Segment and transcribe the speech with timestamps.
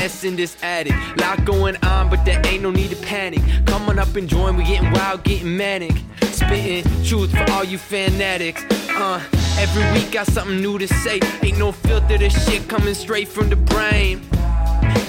[0.00, 0.94] mess in this attic.
[1.18, 3.42] Lot going on, but there ain't no need to panic.
[3.66, 5.92] Come on up and join, we getting wild, getting manic.
[6.22, 8.64] Spitting truth for all you fanatics.
[8.88, 9.22] Uh,
[9.58, 11.20] every week got something new to say.
[11.42, 14.26] Ain't no filter, this shit coming straight from the brain.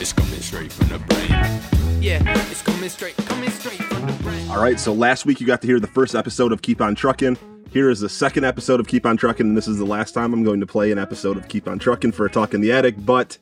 [0.02, 2.02] It's coming straight from the brain.
[2.02, 2.22] Yeah,
[2.52, 4.50] it's coming straight, coming straight from the brain.
[4.50, 6.96] All right, so last week you got to hear the first episode of Keep on
[6.96, 7.38] Truckin'.
[7.70, 10.34] Here is the second episode of Keep on Truckin', and this is the last time
[10.34, 12.74] I'm going to play an episode of Keep on Truckin' for a Talk in the
[12.74, 13.38] Attic, but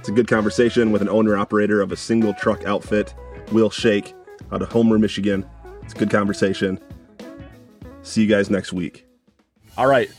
[0.00, 3.14] it's a good conversation with an owner operator of a single truck outfit,
[3.52, 4.14] Will Shake,
[4.50, 5.44] out of Homer, Michigan.
[5.82, 6.80] It's a good conversation.
[8.00, 9.06] See you guys next week.
[9.76, 10.10] All right,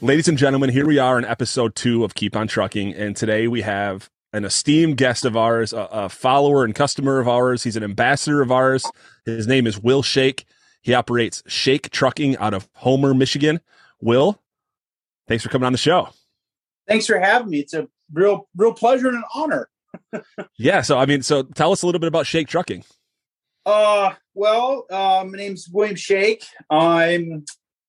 [0.00, 3.46] ladies and gentlemen, here we are in episode two of Keep on Trucking, and today
[3.46, 7.62] we have an esteemed guest of ours, a, a follower and customer of ours.
[7.62, 8.84] He's an ambassador of ours.
[9.24, 10.46] His name is Will Shake.
[10.82, 13.60] He operates Shake Trucking out of Homer, Michigan.
[14.00, 14.42] Will,
[15.28, 16.08] thanks for coming on the show.
[16.88, 17.60] Thanks for having me.
[17.60, 19.68] It's a real, real pleasure and an honor.
[20.58, 20.82] yeah.
[20.82, 22.84] So, I mean, so tell us a little bit about Shake Trucking.
[23.66, 26.44] Uh, well, uh, my name's William Shake.
[26.70, 27.44] I'm,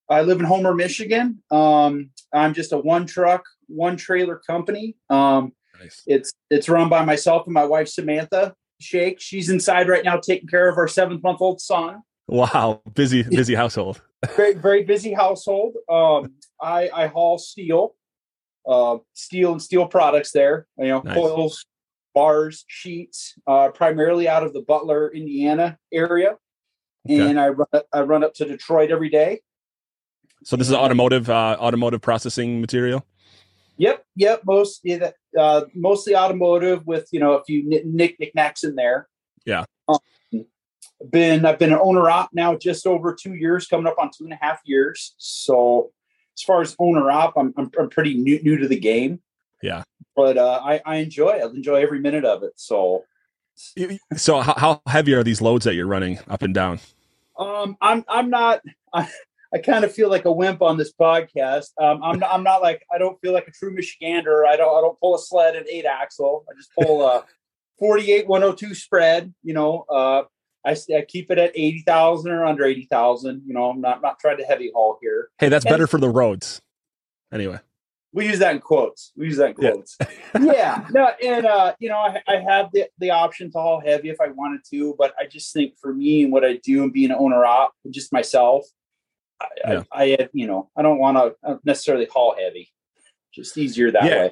[0.10, 1.42] I live in Homer, Michigan.
[1.52, 4.98] Um, I'm just a one truck, one trailer company.
[5.10, 6.04] Um, nice.
[6.06, 9.22] it's, it's run by myself and my wife, Samantha Shake.
[9.22, 12.02] She's inside right now taking care of our seventh month old son.
[12.28, 14.02] Wow, busy, busy household.
[14.36, 15.76] very, very busy household.
[15.90, 17.96] Um, I, I haul steel,
[18.68, 20.68] uh, steel and steel products there.
[20.78, 21.16] You know, nice.
[21.16, 21.66] coils,
[22.14, 26.38] bars, sheets, uh, primarily out of the Butler, Indiana area,
[27.10, 27.30] okay.
[27.30, 29.42] and I run I run up to Detroit every day.
[30.44, 33.06] So this is automotive, uh, automotive processing material.
[33.78, 34.42] Yep, yep.
[34.46, 34.86] Most
[35.38, 39.08] uh, mostly automotive with you know a few nick knickknacks in there.
[39.46, 39.66] Yeah.
[39.88, 40.00] Um,
[41.10, 44.26] been I've been an owner op now just over two years, coming up on two
[44.26, 45.16] and a half years.
[45.18, 45.92] So
[46.40, 49.22] as far as owner op, I'm I'm, I'm pretty new new to the game.
[49.62, 49.84] Yeah,
[50.16, 51.44] but uh, I I enjoy it.
[51.44, 52.54] I enjoy every minute of it.
[52.56, 53.04] So
[54.16, 56.80] so how, how heavy are these loads that you're running up and down?
[57.38, 58.62] Um, I'm I'm not.
[58.94, 59.10] I,
[59.54, 61.70] I kind of feel like a wimp on this podcast.
[61.82, 64.46] Um, I'm not, I'm not like I don't feel like a true Michigander.
[64.46, 66.46] I don't I don't pull a sled at eight axle.
[66.50, 67.26] I just pull a
[67.80, 69.34] 48 102 spread.
[69.44, 70.24] You know, uh,
[70.66, 73.44] I, I keep it at 80,000 or under 80,000.
[73.46, 75.30] You know, I'm not, not trying to heavy haul here.
[75.40, 76.62] Hey, that's and better for the roads.
[77.34, 77.60] Anyway.
[78.12, 79.12] We use that in quotes.
[79.16, 79.98] We use that in quotes.
[80.00, 80.08] Yeah.
[80.34, 80.88] yeah.
[80.92, 84.20] No, and uh, you know, I, I have the, the option to haul heavy if
[84.20, 87.12] I wanted to, but I just think for me and what I do and being
[87.12, 88.66] an owner op, just myself,
[89.40, 89.84] I, yeah.
[89.92, 92.72] I, I, you know, I don't want to necessarily haul heavy.
[93.34, 94.24] Just easier that yeah.
[94.24, 94.32] way.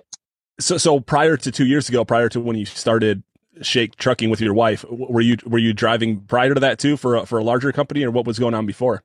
[0.60, 3.22] So, so prior to two years ago, prior to when you started
[3.62, 4.86] Shake Trucking with your wife.
[4.90, 8.04] Were you were you driving prior to that too for a, for a larger company,
[8.04, 9.04] or what was going on before?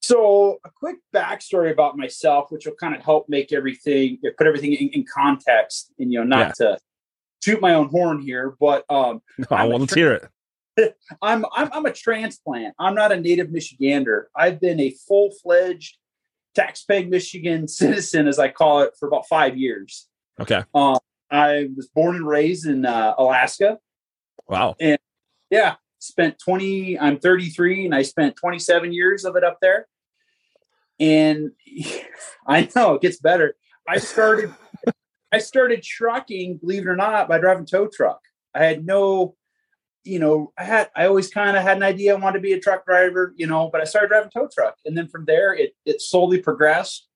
[0.00, 4.72] So, a quick backstory about myself, which will kind of help make everything put everything
[4.72, 6.72] in, in context, and you know, not yeah.
[6.72, 6.78] to
[7.40, 10.96] toot my own horn here, but um, no, I want to hear it.
[11.22, 12.74] I'm, I'm I'm a transplant.
[12.78, 14.24] I'm not a native Michigander.
[14.36, 15.96] I've been a full fledged
[16.56, 20.08] taxpaying Michigan citizen, as I call it, for about five years.
[20.40, 20.62] Okay.
[20.74, 20.98] Um,
[21.30, 23.78] I was born and raised in uh, Alaska.
[24.48, 24.76] Wow.
[24.80, 24.98] And
[25.50, 29.86] yeah, spent 20, I'm 33 and I spent 27 years of it up there.
[30.98, 31.52] And
[32.46, 33.54] I know it gets better.
[33.86, 34.54] I started,
[35.32, 38.20] I started trucking, believe it or not, by driving tow truck.
[38.54, 39.36] I had no,
[40.04, 42.54] you know, I had, I always kind of had an idea I wanted to be
[42.54, 44.76] a truck driver, you know, but I started driving tow truck.
[44.86, 47.06] And then from there, it, it slowly progressed.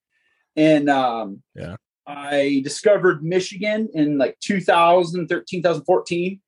[0.57, 1.77] And, um, yeah,
[2.07, 6.41] I discovered Michigan in like 2013, 2014.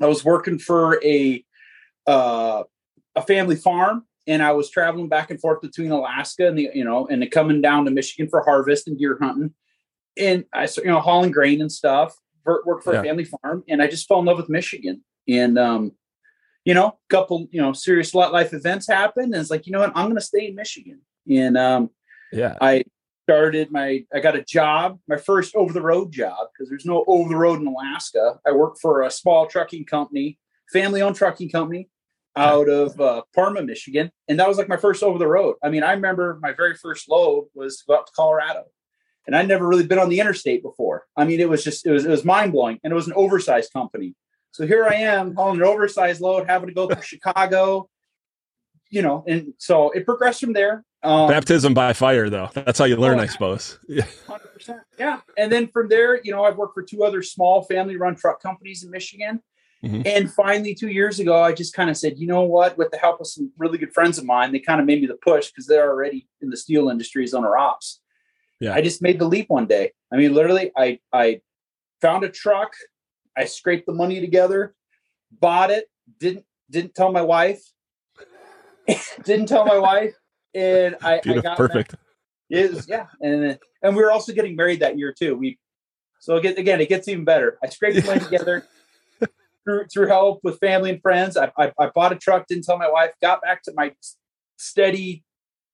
[0.00, 1.44] I was working for a
[2.06, 2.64] uh,
[3.16, 6.84] a family farm, and I was traveling back and forth between Alaska and the you
[6.84, 9.54] know and coming down to Michigan for harvest and deer hunting,
[10.16, 12.14] and I you know hauling grain and stuff.
[12.44, 13.00] Worked for yeah.
[13.00, 15.04] a family farm, and I just fell in love with Michigan.
[15.28, 15.92] And um,
[16.64, 19.80] you know, a couple you know serious life events happened, and it's like you know
[19.80, 21.00] what, I'm going to stay in Michigan.
[21.30, 21.90] And um,
[22.32, 22.84] yeah, I
[23.30, 27.04] started my I got a job, my first over the road job because there's no
[27.06, 28.40] over the road in Alaska.
[28.44, 30.36] I worked for a small trucking company,
[30.72, 31.88] family owned trucking company
[32.34, 35.54] out of uh, Parma, Michigan, and that was like my first over the road.
[35.62, 38.64] I mean, I remember my very first load was to go up to Colorado,
[39.28, 41.04] and I'd never really been on the interstate before.
[41.16, 43.14] I mean, it was just it was it was mind blowing, and it was an
[43.14, 44.16] oversized company.
[44.50, 47.88] So here I am hauling an oversized load, having to go through Chicago,
[48.90, 50.84] you know, and so it progressed from there.
[51.02, 52.50] Um, Baptism by fire, though.
[52.52, 53.78] That's how you learn, oh, I suppose.
[53.88, 54.06] Yeah.
[54.26, 54.80] 100%.
[54.98, 55.20] Yeah.
[55.38, 58.42] And then from there, you know, I've worked for two other small family run truck
[58.42, 59.40] companies in Michigan.
[59.82, 60.02] Mm-hmm.
[60.04, 62.98] And finally, two years ago, I just kind of said, you know what, with the
[62.98, 65.48] help of some really good friends of mine, they kind of made me the push
[65.48, 68.00] because they're already in the steel industry as owner ops.
[68.60, 68.74] Yeah.
[68.74, 69.92] I just made the leap one day.
[70.12, 71.40] I mean, literally, I, I
[72.02, 72.74] found a truck
[73.36, 74.74] I scraped the money together,
[75.30, 75.86] bought it,
[76.18, 77.62] didn't didn't tell my wife,
[79.24, 80.14] didn't tell my wife,
[80.54, 81.94] and I, I got perfect.
[82.48, 85.36] Is yeah, and and we were also getting married that year too.
[85.36, 85.58] We
[86.20, 87.58] so again, again it gets even better.
[87.62, 88.66] I scraped the money together
[89.64, 91.36] through through help with family and friends.
[91.36, 93.94] I, I I bought a truck, didn't tell my wife, got back to my
[94.56, 95.24] steady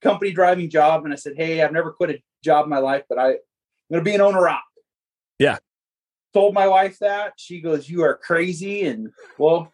[0.02, 3.04] company driving job, and I said, "Hey, I've never quit a job in my life,
[3.08, 3.38] but I, I'm
[3.90, 4.62] going to be an owner op."
[5.38, 5.58] Yeah.
[6.34, 9.72] Told my wife that she goes, "You are crazy," and well,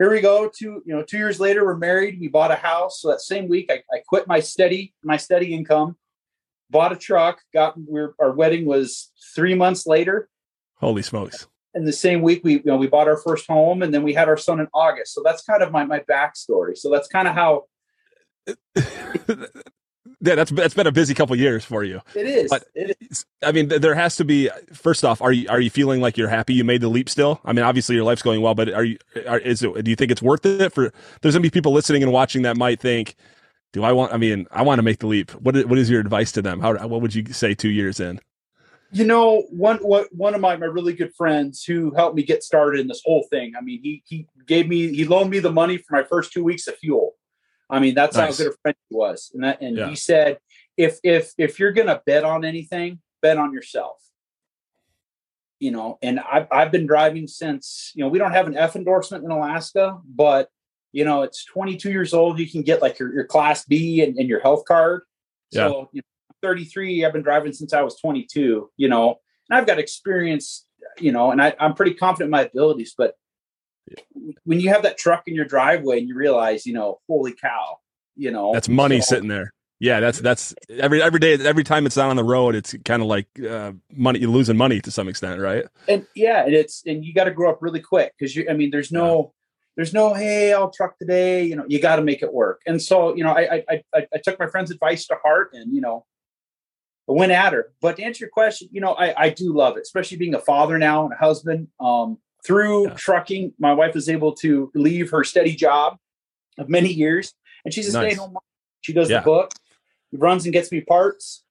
[0.00, 0.48] here we go.
[0.48, 2.18] Two, you know, two years later, we're married.
[2.18, 3.02] We bought a house.
[3.02, 5.96] So that same week, I, I quit my steady my steady income,
[6.70, 7.40] bought a truck.
[7.52, 10.30] Got we're, our wedding was three months later.
[10.76, 11.46] Holy smokes!
[11.74, 14.14] And the same week, we you know we bought our first home, and then we
[14.14, 15.12] had our son in August.
[15.12, 16.78] So that's kind of my my backstory.
[16.78, 17.64] So that's kind of how
[20.20, 22.00] yeah, that's that's been a busy couple years for you.
[22.14, 22.50] It is.
[22.50, 23.26] But it is.
[23.42, 24.48] I mean, there has to be.
[24.72, 27.08] First off, are you are you feeling like you're happy you made the leap?
[27.08, 28.98] Still, I mean, obviously your life's going well, but are you?
[29.28, 29.84] Are, is it?
[29.84, 30.72] Do you think it's worth it?
[30.72, 33.14] For there's gonna be people listening and watching that might think,
[33.72, 34.12] do I want?
[34.12, 35.30] I mean, I want to make the leap.
[35.32, 36.60] What is, what is your advice to them?
[36.60, 38.20] How what would you say two years in?
[38.92, 42.42] You know, one what one of my, my really good friends who helped me get
[42.42, 43.52] started in this whole thing.
[43.56, 46.42] I mean, he he gave me he loaned me the money for my first two
[46.42, 47.14] weeks of fuel.
[47.70, 48.38] I mean, that's nice.
[48.38, 49.30] how good a friend he was.
[49.34, 49.88] And that, and yeah.
[49.88, 50.38] he said,
[50.76, 53.96] if if if you're gonna bet on anything, bet on yourself.
[55.58, 58.76] You know, and I've I've been driving since you know we don't have an F
[58.76, 60.48] endorsement in Alaska, but
[60.92, 62.38] you know it's 22 years old.
[62.38, 65.02] You can get like your, your Class B and, and your health card.
[65.52, 65.84] So yeah.
[65.92, 67.04] you know, 33.
[67.04, 68.70] I've been driving since I was 22.
[68.76, 69.16] You know,
[69.48, 70.66] and I've got experience.
[70.98, 73.14] You know, and I, I'm pretty confident in my abilities, but
[74.44, 77.78] when you have that truck in your driveway and you realize, you know, holy cow,
[78.16, 79.52] you know, that's money so, sitting there.
[79.78, 83.00] Yeah, that's that's every every day, every time it's out on the road, it's kind
[83.00, 84.18] of like uh, money.
[84.18, 85.64] You're losing money to some extent, right?
[85.88, 88.46] And yeah, and it's and you got to grow up really quick because you.
[88.48, 89.32] I mean, there's no.
[89.76, 91.44] There's no, hey, I'll truck today.
[91.44, 92.60] You know, you got to make it work.
[92.66, 95.72] And so, you know, I, I I I took my friend's advice to heart, and
[95.72, 96.04] you know,
[97.08, 97.72] I went at her.
[97.80, 100.40] But to answer your question, you know, I, I do love it, especially being a
[100.40, 101.68] father now and a husband.
[101.78, 102.94] Um, through yeah.
[102.94, 105.96] trucking, my wife is able to leave her steady job
[106.58, 107.34] of many years,
[107.64, 108.12] and she's a nice.
[108.12, 108.42] stay-at-home mom.
[108.80, 109.20] She does yeah.
[109.20, 109.52] the book,
[110.12, 111.44] runs and gets me parts,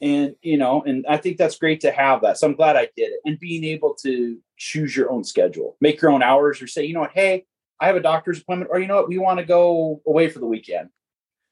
[0.00, 2.38] and you know, and I think that's great to have that.
[2.38, 6.00] So I'm glad I did it, and being able to choose your own schedule, make
[6.00, 7.44] your own hours, or say, you know what, hey,
[7.80, 10.38] I have a doctor's appointment, or you know what, we want to go away for
[10.38, 10.90] the weekend,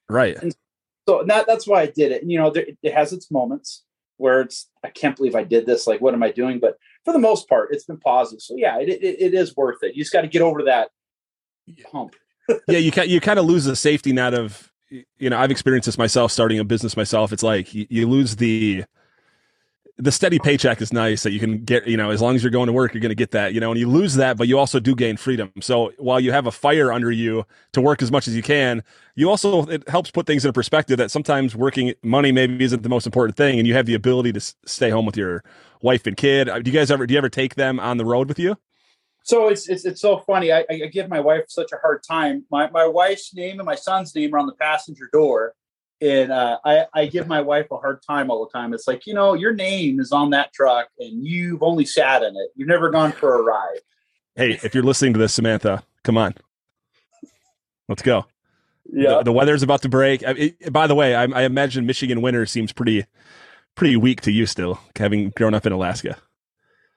[0.08, 0.36] right?
[0.36, 0.54] And
[1.08, 2.22] so that that's why I did it.
[2.22, 3.84] And, you know, there, it has its moments
[4.16, 5.86] where it's I can't believe I did this.
[5.86, 6.58] Like, what am I doing?
[6.58, 8.42] But for the most part, it's been positive.
[8.42, 9.94] So yeah, it, it, it is worth it.
[9.94, 10.90] You just got to get over that
[11.90, 12.16] hump.
[12.68, 15.86] yeah, you can, you kind of lose the safety net of you know I've experienced
[15.86, 17.32] this myself starting a business myself.
[17.32, 18.84] It's like you, you lose the
[19.98, 22.50] the steady paycheck is nice that you can get, you know, as long as you're
[22.50, 24.46] going to work, you're going to get that, you know, and you lose that, but
[24.46, 25.50] you also do gain freedom.
[25.62, 28.84] So while you have a fire under you to work as much as you can,
[29.14, 32.90] you also, it helps put things in perspective that sometimes working money maybe isn't the
[32.90, 33.58] most important thing.
[33.58, 35.42] And you have the ability to stay home with your
[35.82, 36.48] wife and kid.
[36.48, 38.56] Uh, do you guys ever, do you ever take them on the road with you?
[39.24, 40.52] So it's, it's, it's so funny.
[40.52, 42.44] I, I give my wife such a hard time.
[42.50, 45.54] My, my wife's name and my son's name are on the passenger door
[46.00, 48.74] and uh, I, I give my wife a hard time all the time.
[48.74, 52.36] It's like, you know, your name is on that truck and you've only sat in
[52.36, 52.50] it.
[52.54, 53.78] You've never gone for a ride.
[54.34, 56.34] Hey, if you're listening to this, Samantha, come on.
[57.88, 58.26] Let's go.
[58.92, 59.18] Yeah.
[59.18, 60.22] The, the weather's about to break.
[60.22, 63.06] I, it, by the way, I, I, imagine Michigan winter seems pretty,
[63.76, 66.16] pretty weak to you still, having grown up in Alaska.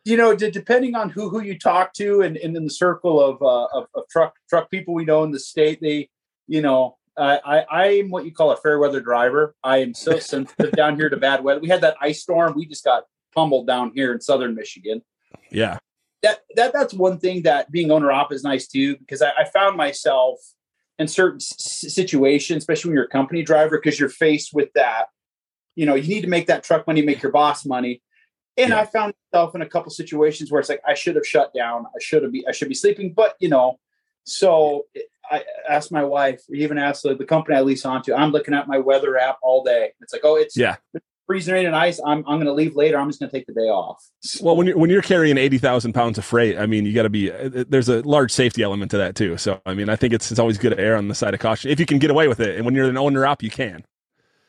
[0.05, 3.21] You know, d- depending on who who you talk to, and, and in the circle
[3.21, 6.09] of, uh, of of truck truck people we know in the state, they,
[6.47, 9.55] you know, I, I am what you call a fair weather driver.
[9.63, 11.59] I am so sensitive down here to bad weather.
[11.59, 12.53] We had that ice storm.
[12.55, 13.03] We just got
[13.35, 15.01] pummeled down here in southern Michigan.
[15.51, 15.77] Yeah.
[16.23, 19.45] That that that's one thing that being owner op is nice too because I, I
[19.45, 20.39] found myself
[20.97, 25.07] in certain s- situations, especially when you're a company driver, because you're faced with that.
[25.75, 28.01] You know, you need to make that truck money, make your boss money.
[28.57, 28.79] And yeah.
[28.79, 31.85] I found myself in a couple situations where it's like I should have shut down.
[31.85, 33.79] I should have be I should be sleeping, but you know,
[34.25, 34.85] so
[35.31, 38.67] I asked my wife, even asked the, the company I lease onto, I'm looking at
[38.67, 39.91] my weather app all day.
[40.01, 40.77] It's like, oh, it's yeah.
[41.27, 41.99] freezing rain and ice.
[42.05, 42.97] I'm, I'm going to leave later.
[42.97, 44.03] I'm just going to take the day off.
[44.41, 47.09] Well, when you're, when you're carrying 80,000 pounds of freight, I mean, you got to
[47.09, 49.37] be, uh, uh, there's a large safety element to that too.
[49.37, 51.39] So, I mean, I think it's, it's always good to err on the side of
[51.39, 52.55] caution if you can get away with it.
[52.55, 53.85] And when you're an owner op, you can.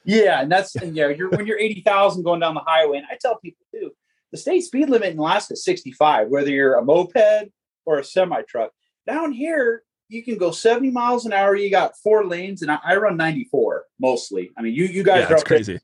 [0.05, 0.41] Yeah.
[0.41, 2.99] And that's, and yeah, you're, when you're 80,000 going down the highway.
[2.99, 3.93] And I tell people too,
[4.33, 7.51] the state speed limit in Alaska is 65, whether you're a moped
[7.85, 8.71] or a semi truck.
[9.07, 11.55] Down here, you can go 70 miles an hour.
[11.55, 14.51] You got four lanes, and I, I run 94 mostly.
[14.57, 15.81] I mean, you you guys yeah, are up crazy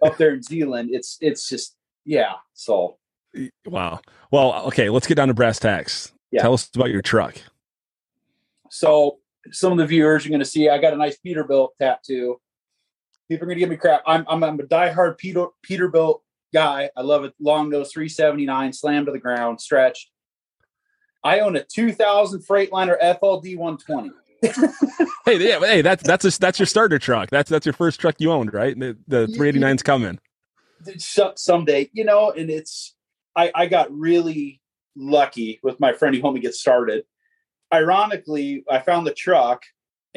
[0.00, 0.90] there, up there in Zeeland.
[0.92, 2.34] It's it's just yeah.
[2.54, 2.98] So
[3.66, 4.00] Wow.
[4.30, 6.12] Well, okay, let's get down to brass tacks.
[6.30, 6.42] Yeah.
[6.42, 7.36] Tell us about your truck.
[8.70, 9.18] So
[9.50, 12.40] some of the viewers are going to see I got a nice Peterbilt tattoo.
[13.28, 14.02] People are going to give me crap.
[14.06, 16.20] I'm I'm, I'm a diehard Peter, Peterbilt
[16.52, 16.90] guy.
[16.96, 17.34] I love it.
[17.40, 20.10] Long nose 379, slammed to the ground, stretched.
[21.22, 24.10] I own a 2000 Freightliner FLD 120.
[25.26, 27.28] Hey, yeah, hey, that's that's a, that's your starter truck.
[27.28, 28.78] That's that's your first truck you owned, right?
[28.78, 30.18] The, the 389's coming.
[30.96, 32.94] So- Someday, you know, and it's
[33.36, 34.62] I I got really
[34.96, 37.04] lucky with my friend who helped me get started.
[37.74, 39.64] Ironically, I found the truck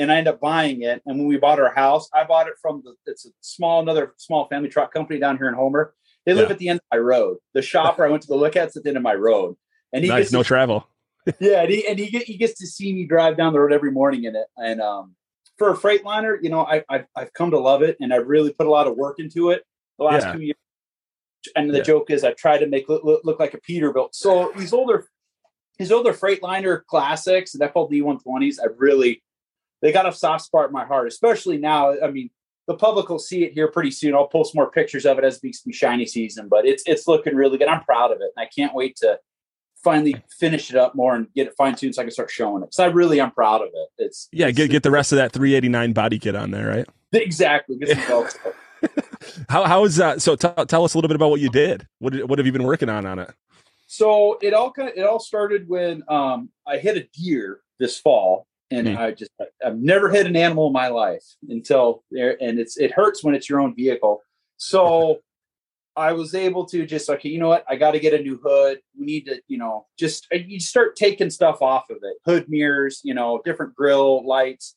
[0.02, 1.02] and I ended up buying it.
[1.06, 4.14] And when we bought our house, I bought it from the it's a small another
[4.18, 5.94] small family truck company down here in Homer.
[6.26, 6.54] They live Yeah.
[6.54, 7.38] at the end of my road.
[7.54, 9.14] The shop where I went to go look at is at the end of my
[9.14, 9.56] road.
[9.94, 10.88] And he Nice, gets no to, travel.
[11.40, 13.74] yeah, and he and he, get, he gets to see me drive down the road
[13.74, 14.48] every morning in it.
[14.58, 15.16] And um,
[15.58, 18.54] for a Freightliner, you know, I, I've I've come to love it, and I've really
[18.54, 19.64] put a lot of work into it
[20.00, 20.32] the last Yeah.
[20.34, 20.58] two years.
[21.56, 21.84] And the Yeah.
[21.84, 24.10] joke is, I tried to make it look, look like a Peterbilt.
[24.14, 25.08] So these older,
[25.78, 29.24] these older Freightliner classics and FLD 120s, I really
[29.82, 31.94] they got a soft spot in my heart, especially now.
[32.02, 32.30] I mean,
[32.68, 34.14] the public will see it here pretty soon.
[34.16, 37.36] I'll post more pictures of it as it becomes shiny season, but it's it's looking
[37.36, 37.68] really good.
[37.68, 39.20] I'm proud of it, and I can't wait to
[39.84, 42.62] finally finish it up more and get it fine tuned so I can start showing
[42.62, 42.68] it.
[42.68, 43.90] Because I really am proud of it.
[43.98, 46.88] It's Yeah, it's- get get the rest of that 389 body kit on there, right?
[47.14, 47.78] exactly.
[47.78, 48.38] Get some belts.
[49.50, 50.22] How how is that?
[50.22, 51.88] So tell tell us a little bit about what you did.
[52.00, 53.32] What what have you been working on on it?
[53.86, 58.00] so it all kind of it all started when um I hit a deer this
[58.00, 58.98] fall and Hmm.
[58.98, 59.32] I just
[59.66, 63.36] I've never hit an animal in my life until there and it's it hurts when
[63.36, 64.22] it's your own vehicle.
[64.58, 65.20] So
[65.96, 67.66] I was able to just okay, you know what?
[67.68, 68.80] I got to get a new hood.
[68.98, 72.16] We need to, you know, just uh, you start taking stuff off of it.
[72.26, 74.76] Hood mirrors, you know, different grill lights,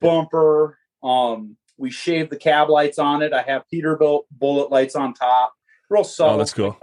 [0.00, 0.78] bumper.
[1.02, 3.32] Um, we shaved the cab lights on it.
[3.32, 5.54] I have Peterbilt bullet lights on top.
[5.88, 6.78] Real subtle Oh, that's cool.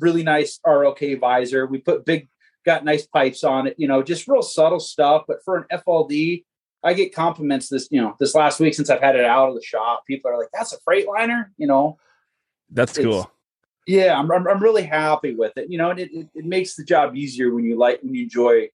[0.00, 1.66] really nice ROK visor.
[1.66, 2.28] We put big,
[2.64, 3.74] got nice pipes on it.
[3.78, 5.24] You know, just real subtle stuff.
[5.26, 6.44] But for an FLD,
[6.82, 9.54] I get compliments this, you know, this last week since I've had it out of
[9.54, 10.04] the shop.
[10.06, 11.98] People are like, "That's a Freightliner," you know.
[12.70, 13.30] That's It's- cool.
[13.86, 15.68] Yeah, I'm, I'm, I'm really happy with it.
[15.68, 18.24] You know, and it, it, it makes the job easier when you like when you
[18.24, 18.68] enjoy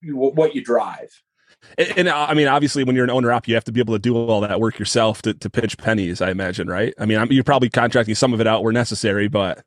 [0.00, 1.10] you, what you drive.
[1.78, 3.78] And, and, uh, I mean, obviously, when you're an owner op, you have to be
[3.78, 6.20] able to do all that work yourself to, to pinch pennies.
[6.20, 6.92] I imagine, right?
[6.98, 9.64] I mean, I'm, you're probably contracting some of it out where necessary, but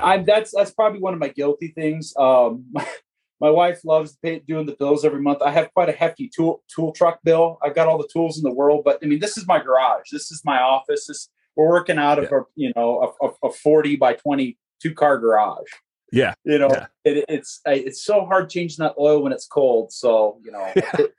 [0.00, 2.14] I'm that's that's probably one of my guilty things.
[2.16, 2.86] Um, my,
[3.40, 5.42] my wife loves pay, doing the bills every month.
[5.42, 7.58] I have quite a hefty tool tool truck bill.
[7.62, 10.10] I've got all the tools in the world, but I mean, this is my garage.
[10.12, 11.06] This is my office.
[11.06, 14.94] This, we're working out of a you know a, a, a forty by twenty two
[14.94, 15.68] car garage.
[16.12, 16.86] Yeah, you know yeah.
[17.04, 19.92] it, it's it's so hard changing that oil when it's cold.
[19.92, 20.72] So you know.
[20.76, 21.14] it-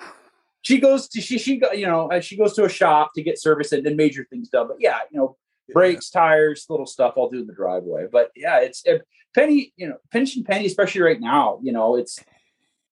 [0.63, 3.39] she goes to she she you know uh, she goes to a shop to get
[3.39, 5.35] service and, then major things done but yeah you know
[5.71, 8.07] brakes, tires, little stuff I'll do in the driveway.
[8.11, 9.03] But yeah, it's it,
[9.33, 12.19] penny, you know, pinch and penny, especially right now, you know, it's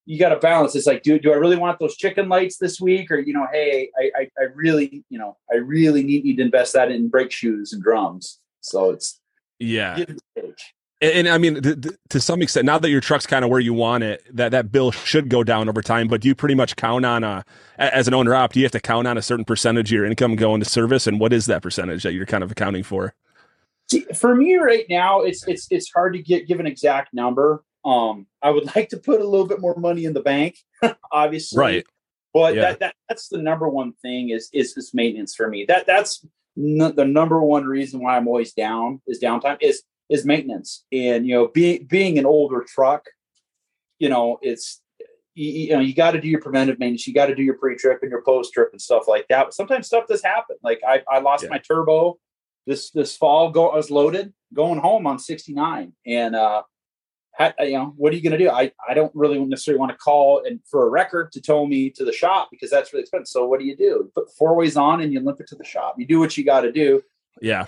[0.06, 0.76] you got to balance.
[0.76, 3.48] It's like, do do I really want those chicken lights this week, or you know,
[3.52, 7.10] hey, I I, I really, you know, I really need, need to invest that in
[7.10, 8.40] brake shoes and drums.
[8.62, 9.20] So it's
[9.60, 10.04] yeah.
[11.02, 11.12] And.
[11.14, 13.60] And, I mean, th- th- to some extent, now that your truck's kind of where
[13.60, 16.08] you want it, that that bill should go down over time.
[16.08, 17.44] But do you pretty much count on a-
[17.78, 20.06] as an owner op, do you have to count on a certain percentage of your
[20.06, 21.08] income going to service?
[21.08, 23.14] And what is that percentage that you're kind of accounting for?
[23.90, 27.64] See, for me right now, it's it's it's hard to get give an exact number.
[27.84, 30.58] Um, I would like to put a little bit more money in the bank,
[31.12, 31.60] obviously.
[31.60, 31.86] Right.
[32.34, 32.62] But Yeah.
[32.62, 35.66] that, that that's the number one thing is is this maintenance for me.
[35.68, 36.26] That that's
[36.58, 40.86] n- the number one reason why I'm always down is downtime is is maintenance.
[40.92, 43.06] And you know, being being an older truck,
[43.98, 44.82] you know, it's
[45.34, 47.08] you, you know you got to do your preventive maintenance.
[47.08, 49.46] You got to do your pre trip and your post trip and stuff like that.
[49.46, 50.58] But sometimes stuff does happen.
[50.64, 51.50] Like I I lost Yeah.
[51.50, 52.20] my turbo
[52.68, 53.50] this this fall.
[53.50, 56.64] Go I was loaded going home on 69 and uh
[57.34, 58.50] had, you know, what are you going to do?
[58.50, 61.90] I, I don't really necessarily want to call and for a wrecker to tow me
[61.92, 63.32] to the shop because that's really expensive.
[63.32, 64.12] So what do you do?
[64.14, 65.96] Put four ways on and you limp it to the shop.
[65.98, 67.02] You do what you got to do
[67.42, 67.68] Yeah.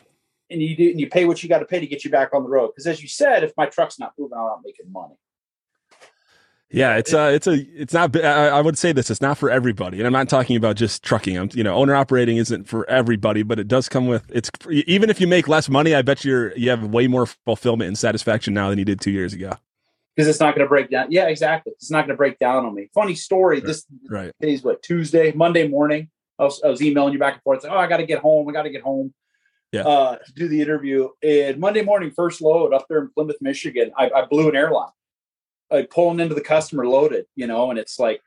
[0.53, 2.33] And you do and you pay what you got to pay to get you back
[2.33, 2.69] on the road.
[2.69, 5.15] Because as you said, if my truck's not moving, I'm not making money.
[6.74, 8.15] Yeah, it's uh, it's a, it's not.
[8.17, 9.12] I, I would say this.
[9.12, 11.38] It's not for everybody, and I'm not talking about just trucking.
[11.38, 14.25] I'm, you know, owner operating isn't for everybody, but it does come with.
[14.33, 17.89] It's even if you make less money, I bet you're you have way more fulfillment
[17.89, 19.53] and satisfaction now than you did two years ago.
[20.15, 21.12] Because it's not going to break down.
[21.12, 21.74] Yeah, exactly.
[21.74, 22.89] It's not going to break down on me.
[22.93, 23.60] Funny story.
[23.60, 24.31] This Right.
[24.41, 26.10] today's what Tuesday, Monday morning.
[26.39, 27.63] I was, I was emailing you back and forth.
[27.63, 28.48] Like, oh, I got to get home.
[28.50, 29.13] I got to get home.
[29.74, 29.82] Yeah.
[29.82, 31.10] Uh, to do the interview.
[31.22, 34.92] And Monday morning, first load up there in Plymouth, Michigan, I, I blew an airline.
[35.72, 38.22] Like pulling into the customer loaded, you know, and it's like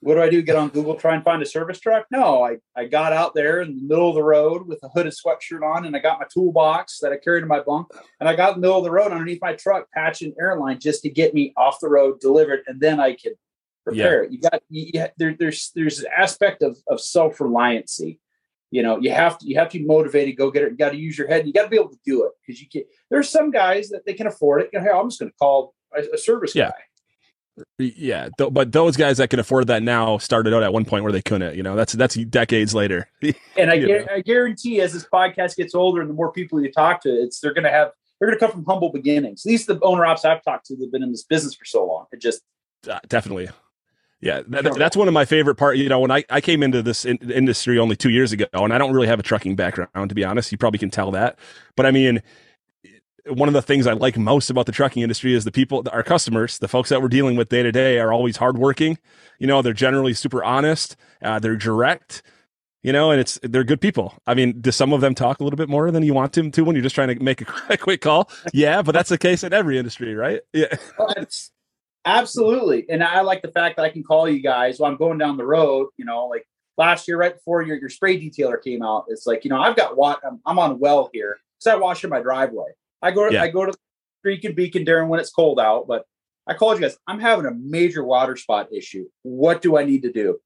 [0.00, 0.42] what do I do?
[0.42, 2.06] Get on Google, try and find a service truck?
[2.10, 5.12] No, I, I got out there in the middle of the road with a hooded
[5.12, 7.88] sweatshirt on and I got my toolbox that I carried in my bunk
[8.20, 11.02] and I got in the middle of the road underneath my truck, patching airline just
[11.02, 12.60] to get me off the road delivered.
[12.68, 13.34] And then I could
[13.84, 14.28] prepare yeah.
[14.28, 14.32] it.
[14.32, 18.18] You got, you, there, there's, there's an aspect of, of self-reliancy.
[18.70, 20.72] You know, you have to, you have to be motivated, go get it.
[20.72, 21.46] You got to use your head.
[21.46, 24.04] You got to be able to do it because you can, there's some guys that
[24.04, 24.70] they can afford it.
[24.72, 26.70] You know, hey, I'm just going to call a, a service yeah.
[26.70, 26.82] guy
[27.78, 31.04] yeah, th- but those guys that can afford that now started out at one point
[31.04, 31.56] where they couldn't.
[31.56, 33.08] You know, that's that's decades later.
[33.56, 36.72] and I, gu- I guarantee, as this podcast gets older and the more people you
[36.72, 39.44] talk to, it's they're going to have they're going to come from humble beginnings.
[39.46, 41.86] At least the owner ops I've talked to, they've been in this business for so
[41.86, 42.06] long.
[42.12, 42.42] It just
[42.88, 43.48] uh, definitely.
[44.20, 45.76] Yeah, that, that's one of my favorite part.
[45.76, 48.72] You know, when I, I came into this in, industry only two years ago, and
[48.72, 50.50] I don't really have a trucking background, to be honest.
[50.50, 51.38] You probably can tell that.
[51.76, 52.22] But I mean,
[53.26, 56.02] one of the things I like most about the trucking industry is the people, our
[56.02, 58.98] customers, the folks that we're dealing with day to day are always hardworking.
[59.38, 60.96] You know, they're generally super honest.
[61.22, 62.22] Uh, they're direct.
[62.82, 64.14] You know, and it's they're good people.
[64.26, 66.52] I mean, do some of them talk a little bit more than you want them
[66.52, 68.30] to when you're just trying to make a quick call?
[68.52, 70.40] Yeah, but that's the case in every industry, right?
[70.52, 70.74] Yeah,
[72.16, 72.86] absolutely.
[72.88, 75.36] And I like the fact that I can call you guys while I'm going down
[75.36, 75.88] the road.
[75.96, 76.46] You know, like
[76.76, 79.76] last year, right before your, your spray detailer came out, it's like you know I've
[79.76, 82.70] got what I'm, I'm on well here because I wash in my driveway.
[83.02, 83.42] I go to yeah.
[83.42, 83.72] I go to
[84.22, 86.04] Creek and Beacon during when it's cold out, but
[86.46, 86.96] I called you guys.
[87.06, 89.06] I'm having a major water spot issue.
[89.22, 90.38] What do I need to do?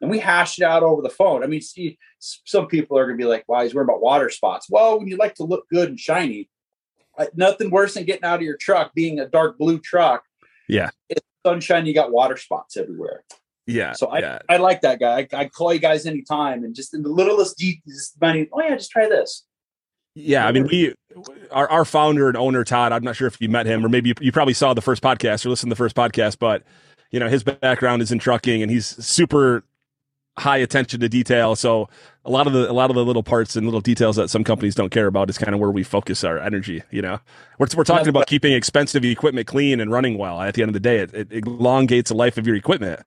[0.00, 1.44] And we hashed it out over the phone.
[1.44, 4.30] I mean, see, some people are going to be like, "Why he's worried about water
[4.30, 6.48] spots?" Well, when you like to look good and shiny,
[7.34, 10.24] nothing worse than getting out of your truck, being a dark blue truck.
[10.68, 11.86] Yeah, it's sunshine.
[11.86, 13.24] You got water spots everywhere.
[13.66, 13.92] Yeah.
[13.92, 14.38] So I, yeah.
[14.48, 15.20] I like that guy.
[15.32, 18.48] I, I call you guys anytime, and just in the littlest details, money.
[18.52, 19.44] Oh yeah, just try this.
[20.14, 20.94] Yeah, I mean, we
[21.50, 22.92] our our founder and owner Todd.
[22.92, 25.02] I'm not sure if you met him or maybe you, you probably saw the first
[25.02, 26.64] podcast or listened to the first podcast, but
[27.10, 29.64] you know his background is in trucking and he's super
[30.38, 31.54] high attention to detail.
[31.56, 31.88] So
[32.24, 34.44] a lot of the a lot of the little parts and little details that some
[34.44, 36.82] companies don't care about is kind of where we focus our energy.
[36.90, 37.20] You know,
[37.58, 40.40] we're we're talking about keeping expensive equipment clean and running well.
[40.40, 43.00] At the end of the day, it, it elongates the life of your equipment.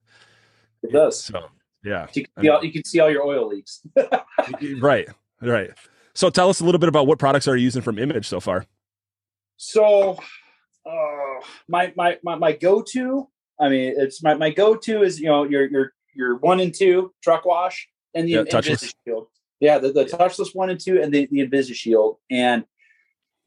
[0.83, 1.23] It does.
[1.23, 1.49] So
[1.83, 3.81] yeah, you can see all, you can see all your oil leaks.
[4.81, 5.07] right.
[5.41, 5.71] Right.
[6.13, 8.39] So tell us a little bit about what products are you using from Image so
[8.39, 8.65] far.
[9.57, 10.17] So,
[10.85, 13.27] uh, my my my, my go to.
[13.59, 16.73] I mean, it's my, my go to is you know your your your one and
[16.73, 19.27] two truck wash and the yeah, Invisi Shield.
[19.59, 22.17] Yeah, the, the touchless one and two and the the InvisiShield.
[22.29, 22.65] And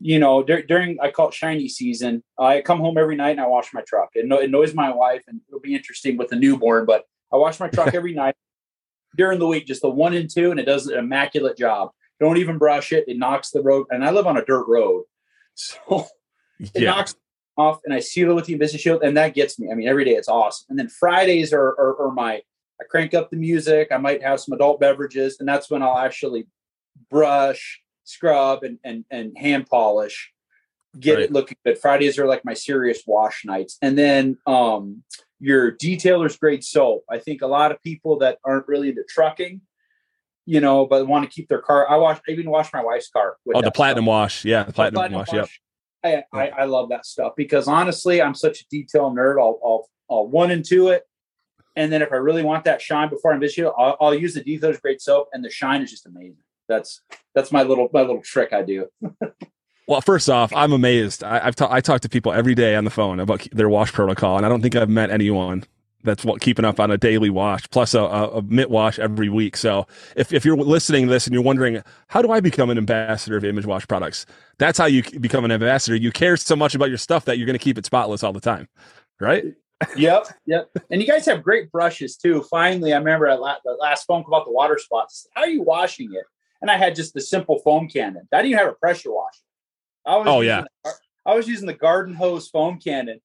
[0.01, 3.41] you know, dur- during I call it shiny season, I come home every night and
[3.41, 4.11] I wash my truck.
[4.15, 7.37] It, no- it annoys my wife, and it'll be interesting with the newborn, but I
[7.37, 8.35] wash my truck every night
[9.17, 11.91] during the week, just the one and two, and it does an immaculate job.
[12.21, 13.05] Don't even brush it.
[13.07, 15.05] It knocks the road, and I live on a dirt road,
[15.55, 16.07] so
[16.61, 16.91] it yeah.
[16.91, 17.15] knocks
[17.57, 17.81] off.
[17.85, 19.71] And I seal it with the InvisiShield, and that gets me.
[19.71, 20.67] I mean, every day it's awesome.
[20.71, 22.43] And then Fridays are, are, are my
[22.81, 23.89] I crank up the music.
[23.91, 26.47] I might have some adult beverages, and that's when I'll actually
[27.11, 30.33] brush, scrub, and and and hand polish,
[30.99, 31.25] get right.
[31.25, 31.79] it looking good.
[31.79, 35.03] Fridays are like my serious wash nights, and then um
[35.41, 37.05] your detailer's grade soap.
[37.09, 39.61] I think a lot of people that aren't really into trucking
[40.49, 41.87] you know, but want to keep their car.
[41.91, 43.37] I wash, I even wash my wife's car.
[43.55, 44.09] oh, the platinum stuff.
[44.09, 44.45] wash.
[44.47, 44.63] Yeah.
[44.63, 45.33] The platinum, platinum wash.
[45.35, 45.61] wash.
[46.03, 46.25] Yep.
[46.33, 49.39] I, I, I, love that stuff because honestly, I'm such a detail nerd.
[49.39, 51.03] I'll, I'll, I'll one into it.
[51.79, 54.43] And then if I really want that shine before I'm visual, I'll, I'll use the
[54.43, 56.43] Detailer's Grade soap and the shine is just amazing.
[56.69, 57.03] That's,
[57.35, 58.89] that's my little, my little trick I do.
[59.87, 61.25] Well, first off, I'm amazed.
[61.25, 63.91] I, have ta- I talk to people every day on the phone about their wash
[63.91, 65.65] protocol, and I don't think I've met anyone
[66.05, 69.31] that's what keeping up on a daily wash plus a, a, a mitt wash every
[69.31, 69.57] week.
[69.57, 72.77] So if, if you're listening to this and you're wondering, how do I become an
[72.77, 74.27] ambassador of Image Wash products?
[74.59, 75.97] That's how you become an ambassador.
[75.97, 78.35] You care so much about your stuff that you're going to keep it spotless all
[78.35, 78.69] the time.
[79.19, 79.55] Right.
[79.97, 80.27] Yep.
[80.47, 80.71] Yep.
[80.91, 82.43] And you guys have great brushes too.
[82.51, 85.27] Finally, I remember at la- the last phone call about the water spots.
[85.35, 86.25] How are you washing it?
[86.61, 88.27] And I had just the simple foam cannon.
[88.33, 89.43] I didn't even have a pressure washer.
[90.07, 90.65] I was oh, yeah.
[90.85, 90.93] The,
[91.27, 93.21] I was using the garden hose foam cannon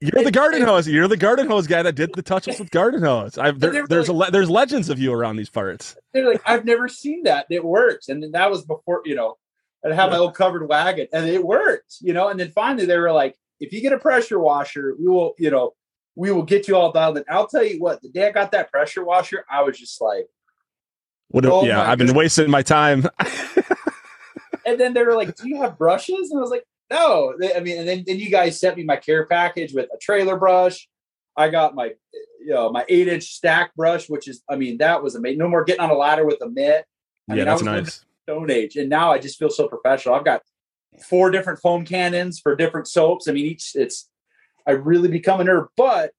[0.00, 0.88] you're the garden hose.
[0.88, 3.38] You're the garden hose guy that did the touches with garden hose.
[3.38, 5.96] I've there, there's like, a there's legends of you around these parts.
[6.12, 7.46] They're like, I've never seen that.
[7.50, 9.36] It works, and then that was before you know.
[9.84, 12.28] I'd have my old covered wagon, and it worked, you know.
[12.28, 15.50] And then finally, they were like, if you get a pressure washer, we will, you
[15.50, 15.74] know,
[16.14, 17.24] we will get you all dialed in.
[17.28, 20.26] I'll tell you what, the day I got that pressure washer, I was just like,
[21.28, 21.44] what?
[21.44, 23.06] Oh yeah, I've been wasting my time.
[24.66, 27.54] and then they were like, "Do you have brushes?" And I was like, no, they,
[27.54, 30.36] I mean, and then, then you guys sent me my care package with a trailer
[30.36, 30.88] brush.
[31.36, 31.92] I got my,
[32.40, 35.38] you know, my eight inch stack brush, which is, I mean, that was amazing.
[35.38, 36.86] No more getting on a ladder with a mitt.
[37.28, 38.04] I yeah, mean, that's nice.
[38.22, 40.14] Stone Age, and now I just feel so professional.
[40.14, 40.42] I've got
[40.98, 43.28] four different foam cannons for different soaps.
[43.28, 44.08] I mean, each it's
[44.66, 45.68] I really become a nerd.
[45.76, 46.12] But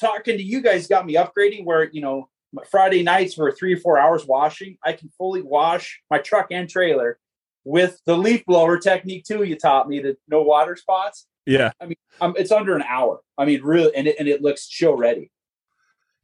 [0.00, 2.28] talking to you guys got me upgrading where, you know,
[2.70, 6.68] Friday nights for three or four hours washing, I can fully wash my truck and
[6.68, 7.18] trailer
[7.64, 9.42] with the leaf blower technique too.
[9.42, 11.26] You taught me the no water spots.
[11.44, 11.72] Yeah.
[11.80, 13.20] I mean, um, it's under an hour.
[13.36, 15.30] I mean, really, and it, and it looks show ready.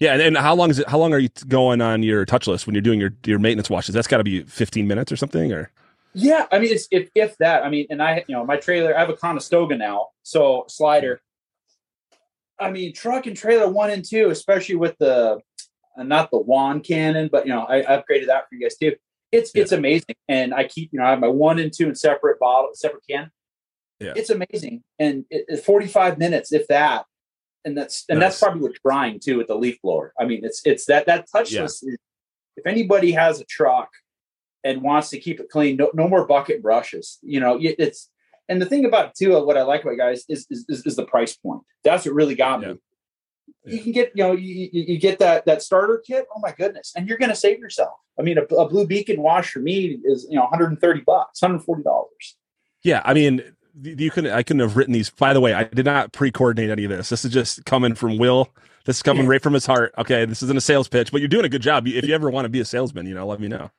[0.01, 0.89] Yeah, and, and how long is it?
[0.89, 3.95] How long are you going on your touchless when you're doing your your maintenance washes?
[3.95, 5.71] That's got to be 15 minutes or something, or
[6.15, 6.47] yeah.
[6.51, 7.65] I mean, it's if if that.
[7.65, 8.97] I mean, and I you know my trailer.
[8.97, 11.21] I have a Conestoga now, so slider.
[12.59, 15.41] I mean, truck and trailer one and two, especially with the
[15.99, 18.77] uh, not the wand cannon, but you know, I, I upgraded that for you guys
[18.77, 18.95] too.
[19.33, 19.63] It's yeah.
[19.63, 22.39] it's amazing, and I keep you know I have my one and two in separate
[22.39, 23.31] bottle, separate can.
[24.01, 24.13] Yeah.
[24.17, 27.07] It's amazing, and it, it's 45 minutes, if that,
[27.65, 28.31] and that's and nice.
[28.31, 30.13] that's probably with drying too with the leaf blower.
[30.19, 31.81] I mean, it's it's that that touchless.
[31.83, 31.95] Yeah.
[32.57, 33.91] If anybody has a truck
[34.65, 37.19] and wants to keep it clean, no, no more bucket brushes.
[37.23, 38.11] You know, it's
[38.49, 40.85] and the thing about it too, uh, what I like about guys is is, is,
[40.87, 41.63] is the price point.
[41.83, 42.67] That's what really got me.
[42.69, 42.75] Yeah.
[43.67, 46.27] You can get, you know, you, you get that that starter kit.
[46.35, 47.95] Oh my goodness, and you're going to save yourself.
[48.19, 51.83] I mean, a, a blue beacon wash for me is you know 130 bucks, 140
[51.83, 52.37] dollars.
[52.83, 53.43] Yeah, I mean,
[53.83, 55.11] you couldn't I couldn't have written these.
[55.11, 57.09] By the way, I did not pre-coordinate any of this.
[57.09, 58.51] This is just coming from Will.
[58.85, 59.95] This is coming right from his heart.
[59.97, 61.89] Okay, this isn't a sales pitch, but you're doing a good job.
[61.89, 63.71] If you ever want to be a salesman, you know, let me know.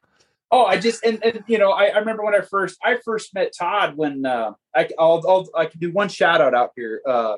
[0.52, 3.34] Oh, I just and, and you know, I, I remember when I first I first
[3.34, 7.02] met Todd when uh, I I'll, I'll I can do one shout out out here.
[7.06, 7.38] Uh,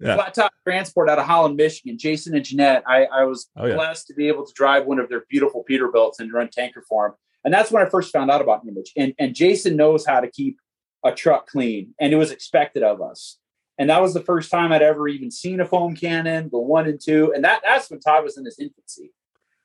[0.00, 0.16] yeah.
[0.16, 1.96] Flat Top Transport out of Holland, Michigan.
[1.96, 2.82] Jason and Jeanette.
[2.88, 3.74] I, I was oh, yeah.
[3.74, 7.08] blessed to be able to drive one of their beautiful Peterbilts and run tanker for
[7.08, 7.16] them.
[7.44, 8.92] And that's when I first found out about Image.
[8.96, 10.58] And and Jason knows how to keep
[11.04, 13.38] a truck clean, and it was expected of us.
[13.78, 16.86] And that was the first time I'd ever even seen a foam cannon, the one
[16.86, 17.32] and two.
[17.34, 19.12] And that that's when Todd was in his infancy.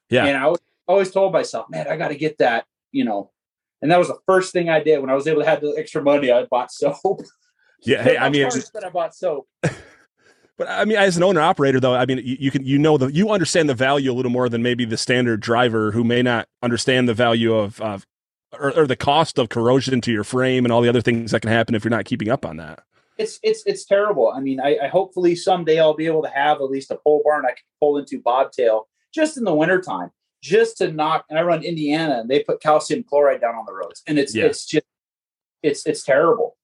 [0.10, 0.26] Yeah.
[0.26, 3.32] And I was always told myself, man, I got to get that, you know.
[3.82, 5.76] And that was the first thing I did when I was able to have the
[5.78, 6.32] extra money.
[6.32, 7.22] I bought soap.
[7.84, 9.48] Yeah, hey, I mean, that I bought soap.
[10.58, 12.98] But I mean, as an owner operator, though, I mean, you, you, can you know
[12.98, 16.24] the you understand the value a little more than maybe the standard driver who may
[16.24, 18.08] not understand the value of of
[18.60, 21.42] or, or, the cost of corrosion to your frame and all the other things that
[21.42, 22.80] can happen if you're not keeping up on that.
[23.18, 24.32] It's it's it's terrible.
[24.36, 27.22] I mean, I, I hopefully someday I'll be able to have at least a pole
[27.24, 30.10] barn I can pull into bobtail just in the wintertime,
[30.42, 31.26] just to knock.
[31.30, 34.36] And I run Indiana, and they put calcium chloride down on the roads, and it's
[34.36, 34.46] yeah.
[34.46, 34.86] it's just
[35.64, 36.58] it's it's terrible.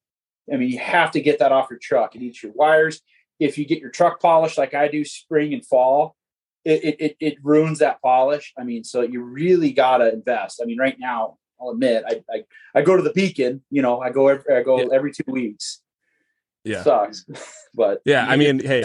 [0.52, 2.16] I mean, you have to get that off your truck.
[2.16, 3.02] It eats your wires.
[3.40, 6.16] If you get your truck polished like I do spring and fall,
[6.66, 8.54] it it, it ruins that polish.
[8.58, 10.60] I mean, so you really got to invest.
[10.62, 12.44] I mean, right now I'll admit, I, I,
[12.76, 13.64] I go to the Beacon.
[13.70, 14.88] You know, I go every, I go yeah.
[14.94, 15.82] every two weeks.
[16.64, 17.26] Yeah, it sucks,
[17.74, 18.84] but yeah, I mean, hey,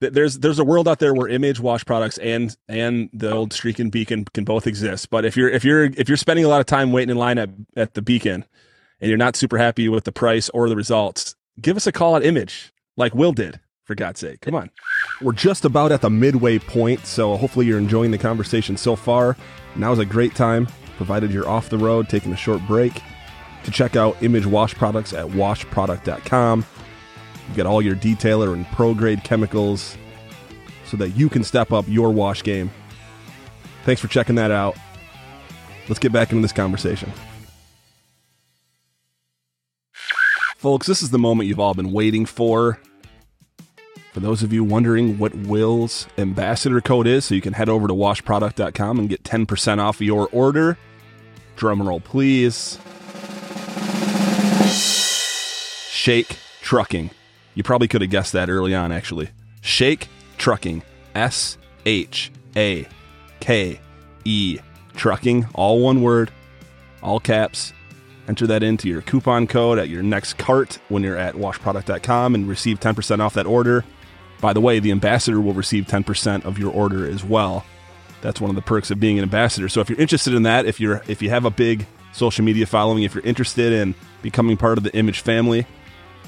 [0.00, 3.78] there's there's a world out there where image wash products and and the old streak
[3.78, 5.10] and beacon can both exist.
[5.10, 7.38] But if you're if you're if you're spending a lot of time waiting in line
[7.38, 8.44] at, at the beacon
[9.00, 12.16] and you're not super happy with the price or the results give us a call
[12.16, 14.40] at image like will did for god's sake.
[14.42, 14.70] Come on.
[15.20, 19.36] We're just about at the midway point so hopefully you're enjoying the conversation so far.
[19.74, 23.00] Now is a great time provided you're off the road taking a short break,
[23.64, 26.66] to check out Image Wash products at washproduct.com.
[27.48, 29.96] You get all your detailer and pro grade chemicals
[30.84, 32.70] so that you can step up your wash game.
[33.84, 34.76] Thanks for checking that out.
[35.88, 37.10] Let's get back into this conversation.
[40.56, 42.80] Folks, this is the moment you've all been waiting for.
[44.12, 47.86] For those of you wondering what Will's ambassador code is, so you can head over
[47.86, 50.76] to washproduct.com and get 10% off your order.
[51.56, 52.78] Drum roll, please.
[55.90, 57.10] Shake Trucking.
[57.58, 59.30] You probably could have guessed that early on, actually.
[59.62, 60.80] Shake Trucking.
[61.16, 62.86] S H A
[63.40, 63.80] K
[64.24, 64.60] E.
[64.94, 65.48] Trucking.
[65.54, 66.30] All one word,
[67.02, 67.72] all caps.
[68.28, 72.48] Enter that into your coupon code at your next cart when you're at washproduct.com and
[72.48, 73.84] receive 10% off that order.
[74.40, 77.66] By the way, the ambassador will receive 10% of your order as well.
[78.20, 79.68] That's one of the perks of being an ambassador.
[79.68, 82.66] So if you're interested in that, if you're if you have a big social media
[82.66, 85.66] following, if you're interested in becoming part of the Image family,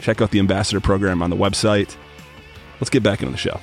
[0.00, 1.96] check out the ambassador program on the website.
[2.80, 3.60] Let's get back into the show.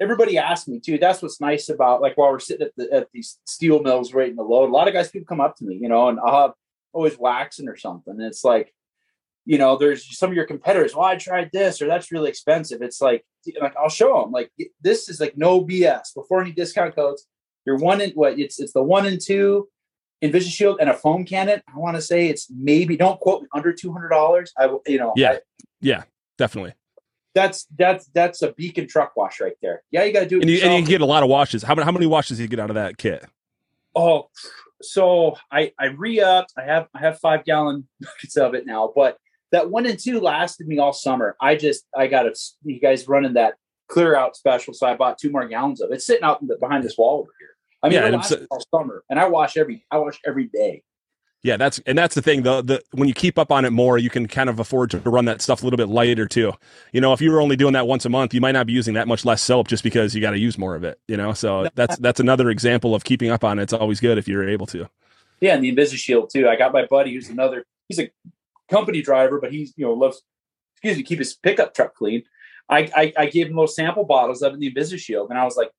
[0.00, 0.98] Everybody asked me too.
[0.98, 4.36] That's what's nice about like while we're sitting at, the, at these steel mills waiting
[4.36, 4.68] to load.
[4.68, 6.52] A lot of guys people come up to me, you know, and I'll have
[6.92, 8.14] always waxing or something.
[8.14, 8.74] And it's like,
[9.44, 10.94] you know, there's some of your competitors.
[10.94, 12.82] Well, I tried this, or that's really expensive.
[12.82, 13.24] It's like,
[13.60, 14.32] like I'll show them.
[14.32, 16.14] Like this is like no BS.
[16.14, 17.26] Before any discount codes,
[17.64, 19.68] you're one in what it's it's the one and two
[20.24, 21.62] InvisiShield and a foam cannon.
[21.72, 24.52] I want to say it's maybe don't quote me under two hundred dollars.
[24.58, 25.40] I you know yeah I,
[25.80, 26.02] yeah
[26.38, 26.74] definitely.
[27.34, 29.82] That's that's that's a beacon truck wash right there.
[29.90, 30.42] Yeah, you got to do it.
[30.42, 31.62] And you, and you, get a lot of washes.
[31.62, 33.26] How many how many washes do you get out of that kit?
[33.94, 34.30] Oh,
[34.80, 36.52] so I I re upped.
[36.56, 39.18] I have I have five gallon buckets of it now, but
[39.50, 41.36] that one and two lasted me all summer.
[41.40, 42.38] I just I got it.
[42.62, 43.54] You guys running that
[43.88, 45.94] clear out special, so I bought two more gallons of it.
[45.94, 47.53] It's sitting out the, behind this wall over here.
[47.84, 50.82] I mean, Yeah, and it's- all summer, and I wash every I wash every day.
[51.42, 52.42] Yeah, that's and that's the thing.
[52.42, 54.98] The the when you keep up on it more, you can kind of afford to
[55.00, 56.54] run that stuff a little bit lighter too.
[56.92, 58.72] You know, if you were only doing that once a month, you might not be
[58.72, 60.98] using that much less soap just because you got to use more of it.
[61.06, 63.64] You know, so that's that's another example of keeping up on it.
[63.64, 64.88] It's always good if you're able to.
[65.42, 66.48] Yeah, and the InvisiShield too.
[66.48, 67.66] I got my buddy who's another.
[67.90, 68.10] He's a
[68.70, 70.22] company driver, but he's you know loves
[70.76, 72.22] excuse me keep his pickup truck clean.
[72.70, 75.44] I I, I gave him little sample bottles of it in the InvisiShield, and I
[75.44, 75.70] was like,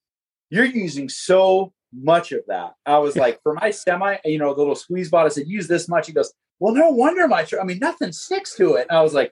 [0.52, 4.60] "You're using so much of that." I was like, "For my semi, you know, the
[4.60, 7.62] little squeeze bottle, I said use this much." He goes, "Well, no wonder my truck.
[7.62, 9.32] I mean, nothing sticks to it." And I was like,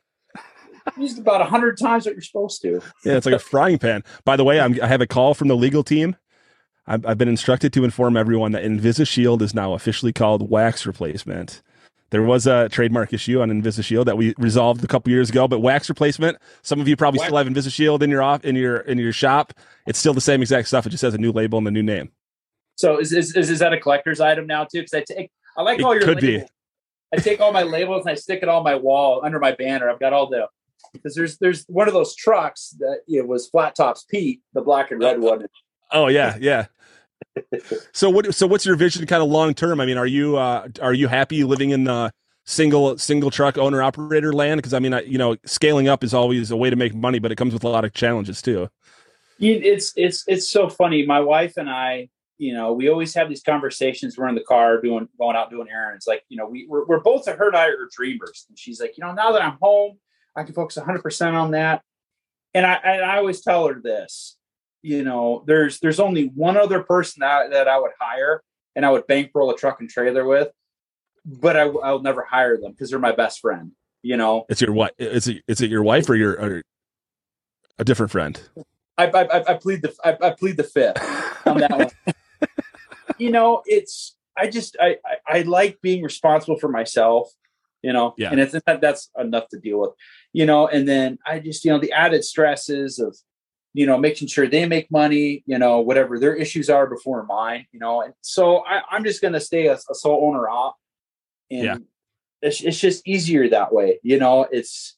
[0.98, 4.04] "Used about a hundred times what you're supposed to." Yeah, it's like a frying pan.
[4.26, 6.16] By the way, I'm, I have a call from the legal team.
[6.86, 11.62] I've, I've been instructed to inform everyone that InvisiShield is now officially called wax replacement.
[12.14, 15.62] There was a trademark issue on InvisiShield that we resolved a couple years ago, but
[15.62, 16.38] wax replacement.
[16.62, 19.14] Some of you probably Wax- still have InvisiShield in your off in your in your
[19.14, 19.52] shop.
[19.88, 20.86] It's still the same exact stuff.
[20.86, 22.12] It just has a new label and a new name.
[22.76, 24.82] So is is, is, is that a collector's item now too?
[24.82, 26.44] Because I take I like It all your could be.
[27.14, 29.90] I take all my labels and I stick it on my wall under my banner.
[29.90, 30.48] I've got all the
[30.92, 34.92] because there's there's one of those trucks that it was flat tops Pete, the black
[34.92, 35.46] and red one.
[35.96, 36.66] Oh yeah, yeah.
[37.92, 38.34] so what?
[38.34, 39.80] So what's your vision, kind of long term?
[39.80, 42.12] I mean, are you uh, are you happy living in the
[42.46, 44.58] single single truck owner operator land?
[44.58, 47.20] Because I mean, I, you know, scaling up is always a way to make money,
[47.20, 48.70] but it comes with a lot of challenges too.
[49.40, 51.06] It's it's it's so funny.
[51.06, 54.18] My wife and I, you know, we always have these conversations.
[54.18, 56.06] We're in the car doing going out doing errands.
[56.08, 58.98] Like you know, we we're, we're both her and I are dreamers, and she's like,
[58.98, 59.98] you know, now that I'm home,
[60.36, 61.82] I can focus 100 percent on that.
[62.54, 64.38] And I and I always tell her this,
[64.82, 68.42] you know, there's there's only one other person that that I would hire,
[68.76, 70.50] and I would bankroll a truck and trailer with,
[71.26, 73.72] but I I'll never hire them because they're my best friend.
[74.02, 74.94] You know, It's your what?
[74.98, 76.62] Is it is it your wife or your or
[77.80, 78.40] a different friend?
[78.98, 80.98] I I, I- I plead the I, I plead the fifth.
[81.48, 81.90] on that one.
[83.18, 87.30] you know, it's I just I, I I like being responsible for myself,
[87.82, 88.32] you know, Yeah.
[88.32, 89.92] and it's that that's enough to deal with,
[90.34, 93.16] you know, and then I just you know the added stresses of
[93.74, 97.66] you know making sure they make money, you know, whatever their issues are before mine,
[97.72, 100.76] you know, and so I, I'm just gonna stay a, a sole owner op,
[101.52, 101.78] and Yeah.
[102.42, 104.98] it's it's just easier that way, you know, it's.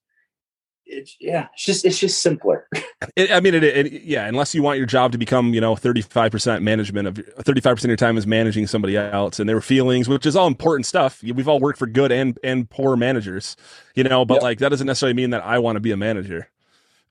[0.85, 2.67] It's yeah, it's just it's just simpler.
[3.15, 4.25] It, I mean, it, it, yeah.
[4.25, 7.61] Unless you want your job to become, you know, thirty five percent management of thirty
[7.61, 10.47] five percent of your time is managing somebody else and their feelings, which is all
[10.47, 11.21] important stuff.
[11.21, 13.57] We've all worked for good and and poor managers,
[13.93, 14.25] you know.
[14.25, 14.43] But Yep.
[14.43, 16.49] like that doesn't necessarily mean that I want to be a manager.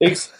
[0.00, 0.32] Ex-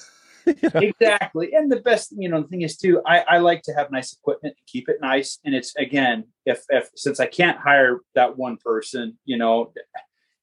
[0.75, 3.91] exactly and the best you know the thing is too I, I like to have
[3.91, 8.01] nice equipment and keep it nice and it's again if if since i can't hire
[8.15, 9.73] that one person you know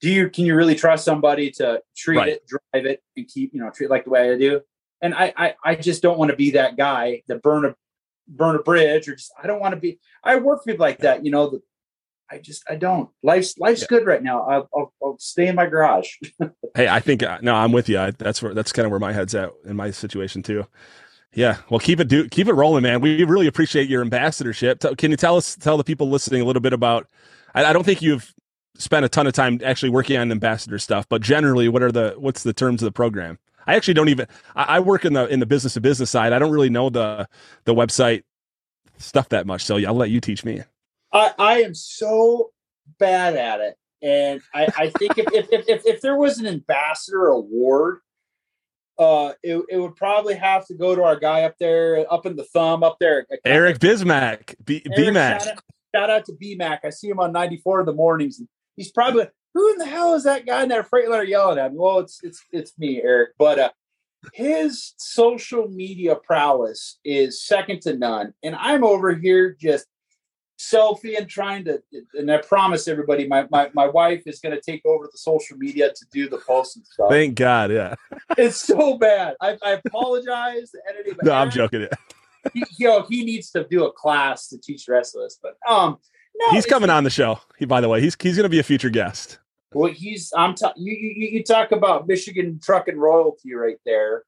[0.01, 2.29] do you can you really trust somebody to treat Right.
[2.29, 4.61] it drive it and keep you know treat it like the way i do
[5.01, 7.75] and i i, I just don't want to be that guy that burn a
[8.27, 10.99] burn a bridge or just i don't want to be i work with people like
[10.99, 11.61] that you know that
[12.29, 13.87] i just i don't life's life's Yeah.
[13.89, 16.09] good right now I'll, I'll, I'll stay in my garage
[16.75, 17.99] Hey, I think uh, no, I'm with you.
[17.99, 20.65] I, that's where that's kind of where my head's at in my situation too.
[21.33, 23.01] Yeah, well, keep it do keep it rolling, man.
[23.01, 24.79] We really appreciate your ambassadorship.
[24.97, 27.07] Can you tell us tell the people listening a little bit about?
[27.53, 28.33] I, I don't think you've
[28.77, 32.15] spent a ton of time actually working on ambassador stuff, but generally, what are the
[32.17, 33.37] what's the terms of the program?
[33.67, 34.27] I actually don't even.
[34.55, 36.33] I, I work in the in the business to business side.
[36.33, 37.27] I don't really know the
[37.65, 38.23] the website
[38.97, 40.61] stuff that much, so I'll let you teach me.
[41.13, 42.51] I, I am so
[42.99, 43.75] bad at it.
[44.01, 47.99] And I, I think if, if, if, if, if there was an ambassador award,
[48.97, 52.35] uh, it, it would probably have to go to our guy up there, up in
[52.35, 53.25] the thumb, up there.
[53.45, 55.39] Eric Bismack, B- Eric, BMAC.
[55.43, 55.63] Shout out,
[55.95, 56.79] shout out to BMAC.
[56.83, 58.39] I see him on 94 in the mornings.
[58.39, 58.47] And
[58.81, 61.79] he's probably, who in the hell is that guy in that Freightliner yelling at me?
[61.79, 63.31] Well, it's, it's, it's me, Eric.
[63.37, 63.69] But, uh,
[64.33, 68.33] his social media prowess is second to none.
[68.43, 69.87] And I'm over here just
[70.61, 71.81] selfie and trying to
[72.13, 75.89] and I promise everybody my my, my wife is gonna take over the social media
[75.89, 77.09] to do the posts and stuff.
[77.09, 77.71] Thank God.
[77.71, 77.95] Yeah.
[78.37, 79.35] it's so bad.
[79.41, 81.81] I, I apologize to editing, No, I'm joking.
[81.81, 82.49] Yeah.
[82.53, 85.39] He, you know, he needs to do a class to teach the rest of us.
[85.41, 85.97] But um
[86.41, 87.39] no, He's it's- coming on the show.
[87.57, 89.39] He, by the way, he's he's going to be a future guest.
[89.73, 94.23] Well, he's I'm ta- you, you you talk about Michigan truck and royalty right there.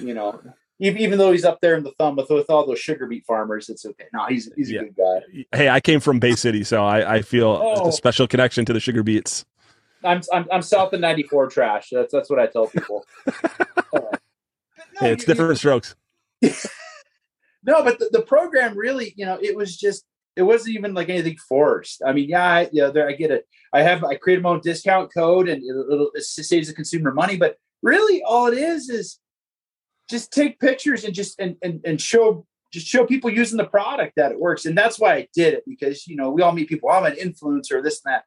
[0.00, 0.40] You know,
[0.80, 3.24] even, even though he's up there in the thumb with, with all those sugar beet
[3.26, 4.06] farmers, it's okay.
[4.12, 4.80] No, he's he's Yeah.
[4.80, 5.44] a good guy.
[5.56, 7.88] Hey, I came from Bay City, so I, I feel Oh.
[7.88, 9.44] a special connection to the sugar beets.
[10.02, 11.90] I'm I'm I'm south of 94 trash.
[11.92, 13.04] That's that's what I tell people.
[13.94, 14.10] Uh, no,
[15.00, 15.94] Hey, it's you- you- different strokes.
[17.66, 20.04] No, but the, the program really, you know, it was just
[20.36, 22.02] it wasn't even like anything forced.
[22.04, 23.46] I mean, yeah, I, yeah, there I get it.
[23.72, 27.36] I have I create my own discount code and it, it saves the consumer money,
[27.36, 29.18] but really all it is is
[30.08, 34.14] just take pictures and just and, and and show just show people using the product
[34.16, 34.66] that it works.
[34.66, 36.88] And that's why I did it because you know we all meet people.
[36.90, 38.24] Oh, I'm an influencer, this and that.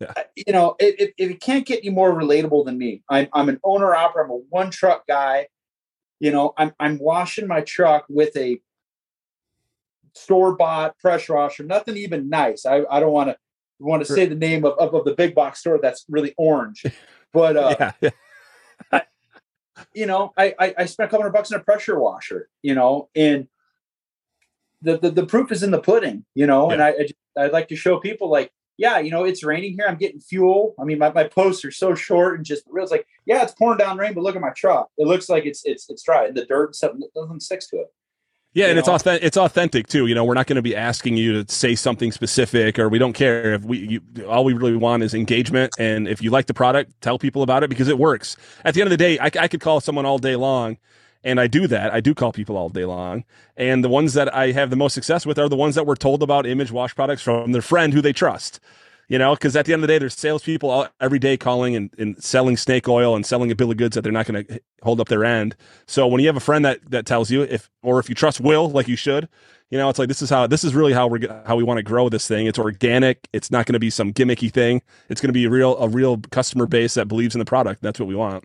[0.00, 0.12] Yeah.
[0.36, 3.02] You know, it, it, it, can't get any more relatable than me.
[3.08, 4.26] I'm, I'm an owner operator.
[4.26, 5.46] I'm a one truck guy.
[6.20, 8.60] You know, I'm, I'm washing my truck with a
[10.16, 12.66] store bought pressure washer, nothing even nice.
[12.66, 13.36] I, I don't want to
[13.78, 16.84] want to say the name of, of, of, the big box store that's really orange,
[17.32, 18.10] but, uh, yeah, yeah.
[18.90, 19.02] I,
[19.92, 22.74] you know, I, I, I spent a couple hundred bucks on a pressure washer, you
[22.74, 23.48] know, and
[24.80, 26.72] the, the, the proof is in the pudding, you know, yeah.
[26.72, 29.86] and I, I I'd like to show people like, yeah, you know, it's raining here.
[29.88, 30.74] I'm getting fuel.
[30.78, 32.84] I mean, my, my posts are so short and just real.
[32.84, 34.88] It's like, yeah, it's pouring down rain, but look at my truck.
[34.98, 36.26] It looks like it's it's it's dry.
[36.26, 37.86] And The dirt and stuff doesn't stick to it.
[38.56, 38.80] Yeah, and know?
[38.80, 39.22] it's authentic.
[39.22, 40.06] It's authentic too.
[40.06, 42.98] You know, we're not going to be asking you to say something specific, or we
[42.98, 43.78] don't care if we.
[43.86, 47.42] You, all we really want is engagement, and if you like the product, tell people
[47.42, 48.34] about it because it works.
[48.64, 50.78] At the end of the day, I, I could call someone all day long
[51.22, 51.92] and I do that.
[51.92, 53.24] I do call people all day long.
[53.56, 55.96] And the ones that I have the most success with are the ones that were
[55.96, 58.60] told about image wash products from their friend who they trust.
[59.08, 61.76] You know, because at the end of the day, there's salespeople all, every day calling
[61.76, 64.44] and, and selling snake oil and selling a bill of goods that they're not going
[64.44, 65.54] to hold up their end.
[65.86, 68.40] So when you have a friend that that tells you if, or if you trust
[68.40, 69.28] Will, like you should,
[69.70, 71.78] you know, it's like this is how this is really how we're how we want
[71.78, 72.46] to grow this thing.
[72.46, 73.28] It's organic.
[73.32, 74.82] It's not going to be some gimmicky thing.
[75.08, 77.82] It's going to be a real a real customer base that believes in the product.
[77.82, 78.44] That's what we want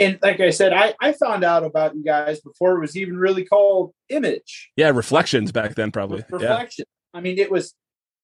[0.00, 3.18] and like I said, I, I found out about you guys before it was even
[3.18, 4.70] really called Image.
[4.74, 6.24] Yeah, reflections back then, probably.
[6.30, 6.86] Reflection.
[6.88, 7.18] Yeah.
[7.18, 7.74] I mean, it was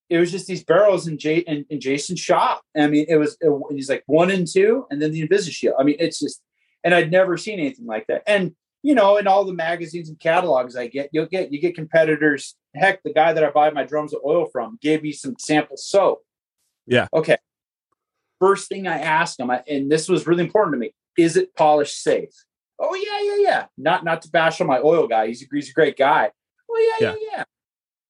[0.08, 2.62] it was just these barrels in Jay in, in Jason's shop.
[2.76, 5.74] I mean, it was it, he's like one and two, and then the InvisiShield.
[5.78, 6.42] I mean, it's just,
[6.84, 8.22] and I'd never seen anything like that.
[8.26, 11.74] And you know, in all the magazines and catalogs I get, you'll get you get
[11.74, 12.54] competitors.
[12.74, 15.76] Heck, the guy that I buy my drums of oil from gave me some sample
[15.76, 16.22] soap.
[16.86, 17.08] Yeah.
[17.12, 17.38] Okay.
[18.38, 21.54] First thing I asked him, I, and this was really important to me is it
[21.54, 22.30] polish safe?
[22.78, 23.64] Oh yeah, yeah, yeah.
[23.78, 25.28] Not not to bash on my oil guy.
[25.28, 26.30] He's a, he's a great guy.
[26.70, 27.44] Oh yeah, yeah, yeah, yeah.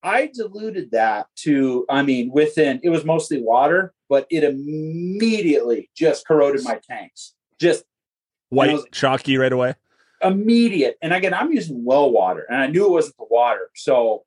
[0.07, 6.27] I diluted that to, I mean, within it was mostly water, but it immediately just
[6.29, 7.35] corroded my tanks.
[7.61, 7.85] Just
[8.51, 9.75] white was, chalky right away.
[10.23, 10.97] Immediate.
[11.03, 14.25] And again, I'm using well water, and I knew it wasn't the water, so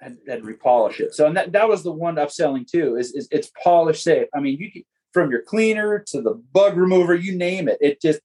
[0.00, 1.14] I had, had repolish it.
[1.14, 2.96] So and that, that was the one upselling too.
[2.96, 4.28] Is, is it's polish safe.
[4.32, 7.78] I mean, you can from your cleaner to the bug remover, you name it.
[7.80, 8.20] It just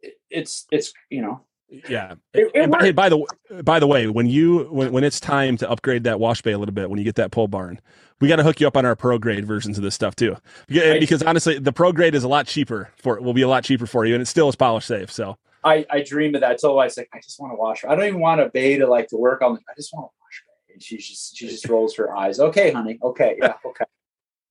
[0.00, 1.44] it, it's it's you know
[1.88, 2.14] yeah.
[2.32, 5.70] It, it by, by the by the way, when you when, when it's time to
[5.70, 7.80] upgrade that wash bay a little bit, when you get that pole barn,
[8.20, 10.36] we got to hook you up on our pro grade versions of this stuff too.
[10.66, 13.48] Because, eh, because honestly, the pro grade is a lot cheaper for will be a
[13.48, 15.10] lot cheaper for you, and it still is polish safe.
[15.10, 16.60] So I I dream of that.
[16.60, 17.82] So I like I just want to wash.
[17.82, 17.90] Her.
[17.90, 19.58] I don't even want a bay to like to work on.
[19.68, 20.72] I just want to wash her.
[20.74, 22.38] And she just she just rolls her eyes.
[22.38, 22.98] Okay, honey.
[23.02, 23.84] Okay, yeah, okay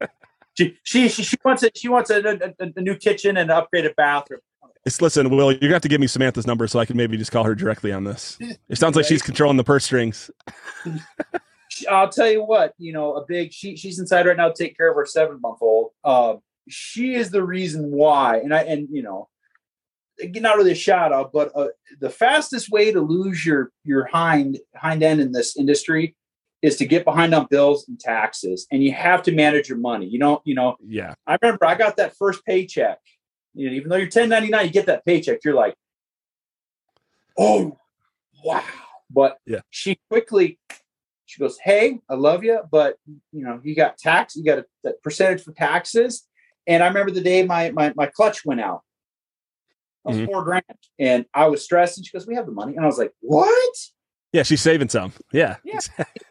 [0.54, 1.78] she she she, wants it.
[1.78, 4.42] She wants a, a, a, new kitchen and an upgraded bathroom.
[4.86, 5.52] It's listen, Will.
[5.52, 7.56] You're gonna have to give me Samantha's number so I can maybe just call her
[7.56, 8.38] directly on this.
[8.67, 10.30] It sounds like she's controlling the purse strings.
[11.89, 12.74] I'll tell you what.
[12.78, 15.39] You know, a big she she's inside right now to take care of her seven
[15.39, 15.91] month old.
[16.04, 16.36] Uh,
[16.67, 19.30] she is the reason why, and I and you know,
[20.19, 21.69] not really a shout out, but uh,
[22.02, 26.15] the fastest way to lose your your hind hind end in this industry
[26.62, 30.06] is to get behind on bills and taxes and you have to manage your money
[30.06, 33.00] you don't you know yeah i remember i got that first paycheck
[33.54, 35.76] you know even though you're 1099 you get that paycheck you're like
[37.38, 37.78] oh
[38.44, 38.63] wow
[39.10, 40.60] but yeah she quickly
[41.26, 42.98] she goes hey i love you but
[43.32, 46.28] you know you got tax you got a, that percentage for taxes
[46.68, 48.82] and i remember the day my my, my clutch went out
[50.06, 50.26] I was mm-hmm.
[50.26, 50.63] four grand
[51.00, 53.13] and i was stressed and she goes we have the money and i was like
[53.22, 53.76] what
[54.34, 55.13] yeah, she's saving some.
[55.32, 55.58] Yeah.
[55.63, 55.80] Yeah.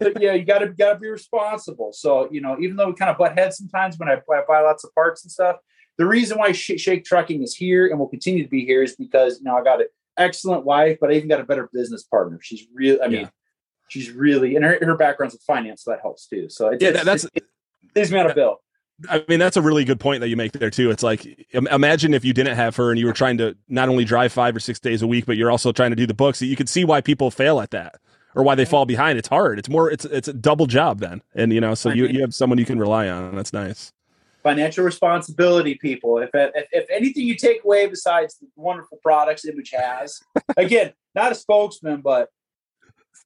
[0.19, 1.93] yeah, you gotta gotta be responsible.
[1.93, 4.61] So, you know, even though we kind of butt heads sometimes when I, I buy
[4.61, 5.59] lots of parts and stuff,
[6.03, 8.97] the reason why Sh- Shake Trucking is here and will continue to be here is
[8.97, 9.87] because you know I got an
[10.19, 12.41] excellent wife, but I even got a better business partner.
[12.43, 13.31] She's really, I mean,
[13.87, 16.49] she's really, and her, her background's in finance, so that helps too.
[16.49, 17.45] So it, yeah, that, that's it,
[17.95, 18.61] it, me on a bill.
[19.09, 20.91] I mean, that's a really good point that you make there too.
[20.91, 24.05] It's like imagine if you didn't have her and you were trying to not only
[24.05, 26.43] drive five or six days a week, but you're also trying to do the books.
[26.43, 28.01] You could see why people fail at that
[28.35, 29.21] or why they fall behind.
[29.21, 29.61] It's hard.
[29.61, 29.88] It's more.
[29.88, 32.65] It's it's a double job then, and you know, so you you have someone you
[32.65, 33.37] can rely on.
[33.37, 33.92] That's nice.
[34.43, 36.19] Financial responsibility, people.
[36.19, 40.21] If if, if anything you take away besides the wonderful products Image has,
[40.57, 42.29] again, not a spokesman, but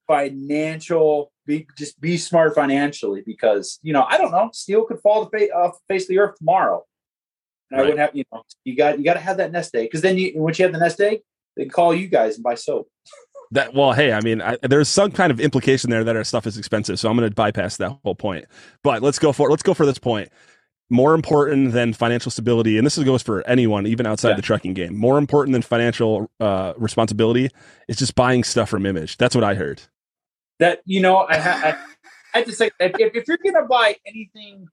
[0.06, 5.26] financial be just be smart financially because you know I don't know steel could fall
[5.26, 6.84] fa- off the face of the earth tomorrow,
[7.70, 7.84] and right.
[7.84, 10.02] I wouldn't have you know you got you got to have that nest egg because
[10.02, 11.20] then you once you have the nest egg
[11.56, 12.88] they call you guys and buy soap.
[13.52, 16.46] That well, hey, I mean, I, there's some kind of implication there that our stuff
[16.46, 18.46] is expensive, so I'm going to bypass that whole point.
[18.82, 20.30] But let's go for let's go for this point.
[20.88, 24.36] More important than financial stability, and this goes for anyone, even outside Yeah.
[24.36, 24.96] the trucking game.
[24.96, 27.50] More important than financial uh, responsibility
[27.88, 29.16] is just buying stuff from Image.
[29.16, 29.82] That's what I heard.
[30.60, 31.68] that you know I, ha- I,
[32.34, 34.68] I have to say if, if you're gonna buy anything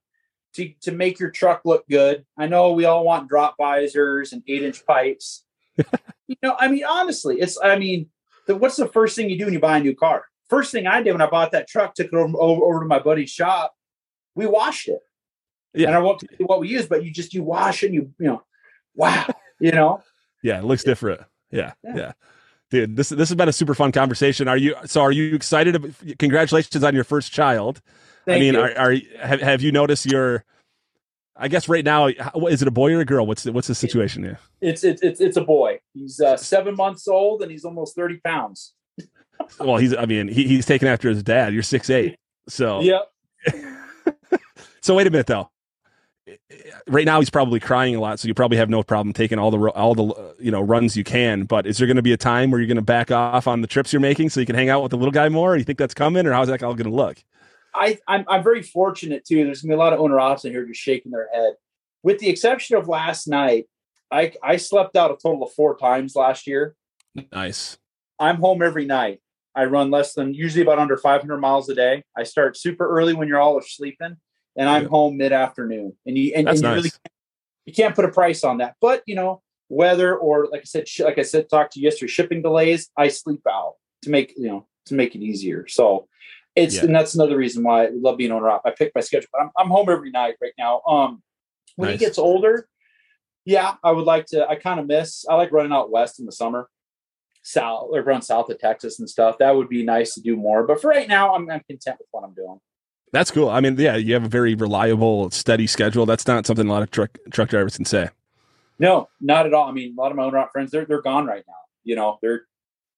[0.54, 4.42] to to make your truck look good, I know we all want drop visors and
[4.46, 5.44] eight inch pipes.
[6.28, 8.08] you know, I mean, honestly, it's I mean,
[8.46, 10.26] the, what's the first thing you do when you buy a new car?
[10.48, 12.86] First thing I did when I bought that truck, took it over over, over to
[12.86, 13.74] my buddy's shop.
[14.36, 15.00] We washed it,
[15.74, 15.88] Yeah.
[15.88, 18.12] and I won't tell you what we use, but you just you wash and you
[18.18, 18.42] you know,
[18.94, 19.26] wow,
[19.60, 20.02] you know.
[20.42, 21.22] Yeah, it looks different.
[21.50, 21.96] Yeah, Yeah.
[21.96, 22.12] yeah,
[22.70, 24.46] Dude, this this has been a super fun conversation.
[24.46, 25.00] Are you so?
[25.00, 25.74] Are you excited?
[25.76, 27.80] ab- Congratulations on your first child.
[28.26, 28.60] Thank I mean, you.
[28.60, 28.94] are, are
[29.26, 30.44] have have you noticed your?
[31.36, 32.08] I guess right now,
[32.48, 33.26] is it a boy or a girl?
[33.26, 34.38] What's the, what's the situation here?
[34.60, 35.80] it's it's it's it's a boy.
[35.94, 38.74] He's uh, seven months old, and he's almost thirty pounds.
[39.58, 41.52] Well, he's I mean, he, he's taken after his dad.
[41.54, 42.16] You're six eight.
[42.48, 43.00] So yeah.
[44.82, 45.50] so wait a minute though.
[46.86, 49.50] Right now he's probably crying a lot, so you probably have no problem taking all
[49.50, 51.44] the all the uh, you know runs you can.
[51.44, 53.60] But is there going to be a time where you're going to back off on
[53.60, 55.56] the trips you're making so you can hang out with the little guy more?
[55.56, 57.22] You think that's coming, or how's that all going to look?
[57.74, 59.44] I, I'm, I'm very fortunate too.
[59.44, 61.54] There's gonna be a lot of owner ops in here just shaking their head.
[62.02, 63.66] With the exception of last night,
[64.10, 66.76] I, I slept out a total of four times last year.
[67.32, 67.78] Nice.
[68.18, 69.20] I'm home every night.
[69.56, 72.04] I run less than usually about under 500 miles a day.
[72.16, 74.16] I start super early when you're all sleeping,
[74.56, 74.88] and I'm Yeah.
[74.88, 75.96] home mid afternoon.
[76.06, 76.76] And you and, and you nice.
[76.76, 76.90] really
[77.66, 78.74] you can't put a price on that.
[78.80, 81.84] But you know, weather or like I said, sh- like I said, talked to you
[81.84, 82.90] yesterday, shipping delays.
[82.96, 85.66] I sleep out to make you know to make it easier.
[85.68, 86.08] So
[86.54, 86.84] it's Yeah.
[86.84, 88.62] and that's another reason why I love being owner op.
[88.64, 90.82] I pick my schedule, but I'm I'm home every night right now.
[90.86, 91.22] Um,
[91.76, 91.98] when Nice.
[91.98, 92.68] he gets older,
[93.44, 94.46] yeah, I would like to.
[94.48, 95.24] I kind of miss.
[95.28, 96.68] I like running out west in the summer,
[97.42, 99.38] south like around south of Texas and stuff.
[99.38, 100.66] That would be nice to do more.
[100.66, 102.60] But for right now, I'm I'm content with what I'm doing.
[103.14, 103.48] That's cool.
[103.48, 106.04] I mean, yeah, you have a very reliable, steady schedule.
[106.04, 108.08] That's not something a lot of truck truck drivers can say.
[108.80, 109.68] No, not at all.
[109.68, 111.54] I mean, a lot of my owner op friends, they're they're gone right now.
[111.84, 112.42] You know, they're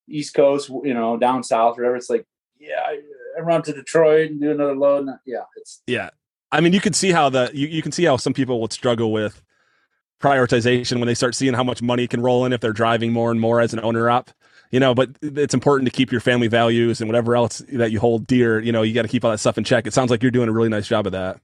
[0.08, 1.96] East Coast, you know, down south, whatever.
[1.96, 2.24] It's like,
[2.58, 3.00] yeah, I,
[3.36, 5.06] I run to Detroit and do another load.
[5.06, 6.08] And yeah, it's Yeah.
[6.50, 8.72] I mean, you can see how the you, you can see how some people would
[8.72, 9.42] struggle with
[10.22, 13.30] prioritization when they start seeing how much money can roll in if they're driving more
[13.30, 14.30] and more as an owner up.
[14.70, 18.00] You know, but it's important to keep your family values and whatever else that you
[18.00, 18.58] hold dear.
[18.60, 19.86] You know, you got to keep all that stuff in check.
[19.86, 21.40] It sounds like you're doing a really nice job of that.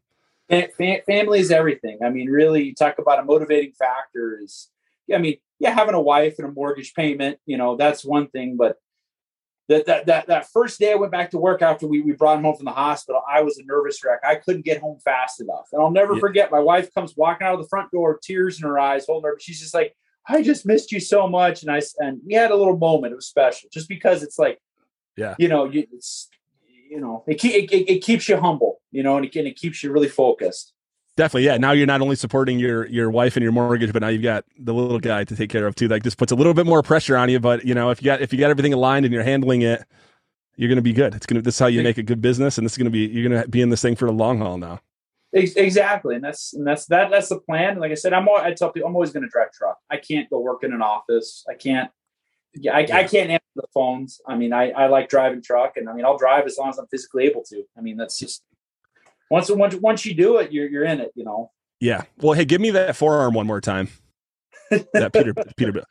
[0.50, 1.98] fa- fa- family is everything.
[2.04, 4.68] I mean, really, you talk about a motivating factor is,
[5.12, 8.56] I mean, yeah, having a wife and a mortgage payment, you know, that's one thing.
[8.56, 8.78] But
[9.68, 12.36] that that that, that first day I went back to work after we, we brought
[12.38, 14.18] him home from the hospital, I was a nervous wreck.
[14.24, 15.68] I couldn't get home fast enough.
[15.72, 16.20] And I'll never Yeah.
[16.20, 19.30] forget my wife comes walking out of the front door, tears in her eyes, holding
[19.30, 19.38] her.
[19.40, 19.94] She's just like,
[20.28, 21.62] I just missed you so much.
[21.62, 23.12] And I, and we had a little moment.
[23.12, 24.58] It was special just because it's like,
[25.16, 25.34] Yeah.
[25.38, 26.28] you know, you, it's,
[26.90, 29.56] you know, it, it, it, it keeps you humble, you know, and it, and it
[29.56, 30.72] keeps you really focused.
[31.16, 31.58] Definitely, yeah.
[31.58, 34.46] Now you're not only supporting your your wife and your mortgage, but now you've got
[34.58, 35.86] the little guy to take care of too.
[35.86, 38.06] Like this puts a little bit more pressure on you, but you know, if you
[38.06, 39.84] got if you got everything aligned and you're handling it,
[40.56, 41.14] you're gonna be good.
[41.14, 43.00] It's gonna this is how you make a good business, and this is gonna be
[43.08, 44.80] you're gonna be in this thing for the long haul now.
[45.34, 47.10] Ex- Exactly, and that's and that's that.
[47.10, 47.78] That's the plan.
[47.78, 48.28] Like I said, I'm.
[48.28, 49.78] I tell people I'm always going to drive truck.
[49.90, 51.44] I can't go work in an office.
[51.48, 51.90] I can't.
[52.54, 54.20] Yeah, I, I can't answer the phones.
[54.28, 56.78] I mean, I, I like driving truck, and I mean, I'll drive as long as
[56.78, 57.64] I'm physically able to.
[57.78, 58.42] I mean, that's just
[59.30, 61.12] once once once you do it, you're you're in it.
[61.14, 61.50] You know.
[61.80, 62.02] Yeah.
[62.18, 63.88] Well, hey, give me that forearm one more time.
[64.70, 65.84] That Peter Peterbilt.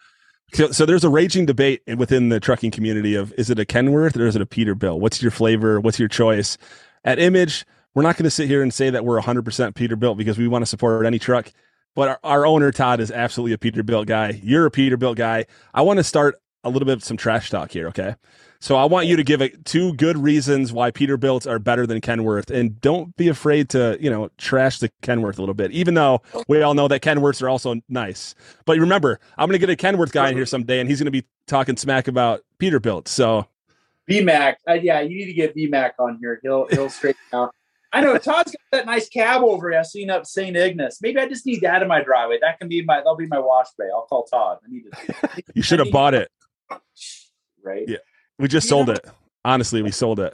[0.53, 4.17] So, so there's a raging debate within the trucking community of is it a Kenworth
[4.17, 4.99] or is it a Peterbilt?
[4.99, 5.79] What's your flavor?
[5.79, 6.57] What's your choice?
[7.03, 10.37] At Image, we're not going to sit here and say that we're 100% Peterbilt because
[10.37, 11.51] we want to support any truck.
[11.93, 14.39] But our, our owner Todd is absolutely a Peterbilt guy.
[14.43, 15.45] You're a Peterbilt guy.
[15.73, 18.15] I want to start a little bit of some trash talk here, okay?
[18.61, 21.99] So I want you to give it two good reasons why Peterbilts are better than
[21.99, 25.95] Kenworth, and don't be afraid to you know trash the Kenworth a little bit, even
[25.95, 28.35] though we all know that Kenworths are also nice.
[28.65, 31.05] But remember, I'm going to get a Kenworth guy in here someday, and he's going
[31.05, 33.07] to be talking smack about Peterbilt.
[33.07, 33.47] So
[34.07, 36.39] BMAC, uh, yeah, you need to get BMAC on here.
[36.43, 37.55] He'll he'll straighten out.
[37.93, 39.79] I know Todd's got that nice cab over here.
[39.79, 40.55] I seen up St.
[40.55, 40.99] Ignace.
[41.01, 42.39] Maybe I just need that in my driveway.
[42.41, 43.85] That can be my that'll be my wash bay.
[43.93, 44.59] I'll call Todd.
[44.65, 45.43] I need to.
[45.53, 46.31] you should have bought it.
[47.63, 47.87] Right.
[47.87, 47.97] Yeah.
[48.39, 49.05] We just You sold know- it.
[49.45, 50.33] Honestly, we sold it.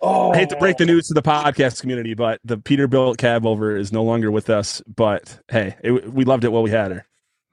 [0.00, 0.88] Oh, I hate to break the oh.
[0.88, 4.82] news to the podcast community, but the Peterbilt cab over is no longer with us.
[4.86, 7.06] But hey, it, we loved it while we had her.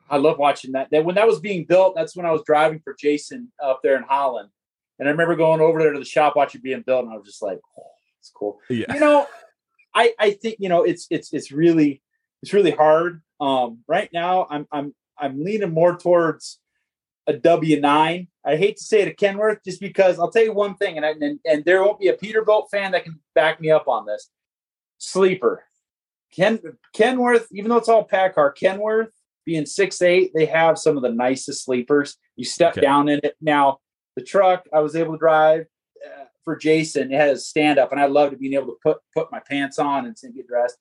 [0.09, 0.89] I love watching that.
[0.91, 3.97] That when that was being built, that's when I was driving for Jason up there
[3.97, 4.49] in Holland,
[4.99, 7.17] and I remember going over there to the shop watching it being built, and I
[7.17, 7.92] was just like, oh,
[8.23, 8.59] it's cool.
[8.69, 8.93] Yeah.
[8.93, 9.27] You know,
[9.93, 12.01] I I think you know it's it's it's really
[12.41, 13.21] it's really hard.
[13.41, 16.59] Um, right now, I'm I'm I'm leaning more towards
[17.27, 20.53] a W nine I hate to say it to Kenworth just because I'll tell you
[20.53, 23.61] one thing, and, I, and and there won't be a Peterbilt fan that can back
[23.61, 24.29] me up on this.
[24.97, 25.63] Sleeper,
[26.35, 26.59] Ken
[26.93, 29.11] Kenworth, even though it's all PACCAR, Kenworth
[29.45, 32.17] being six eight, they have some of the nicest sleepers.
[32.35, 32.81] You step Okay.
[32.81, 33.35] down in it.
[33.41, 33.79] Now
[34.15, 35.65] the truck I was able to drive
[36.05, 39.31] uh, for Jason, it has stand up, and I loved being able to put put
[39.31, 40.77] my pants on and get dressed.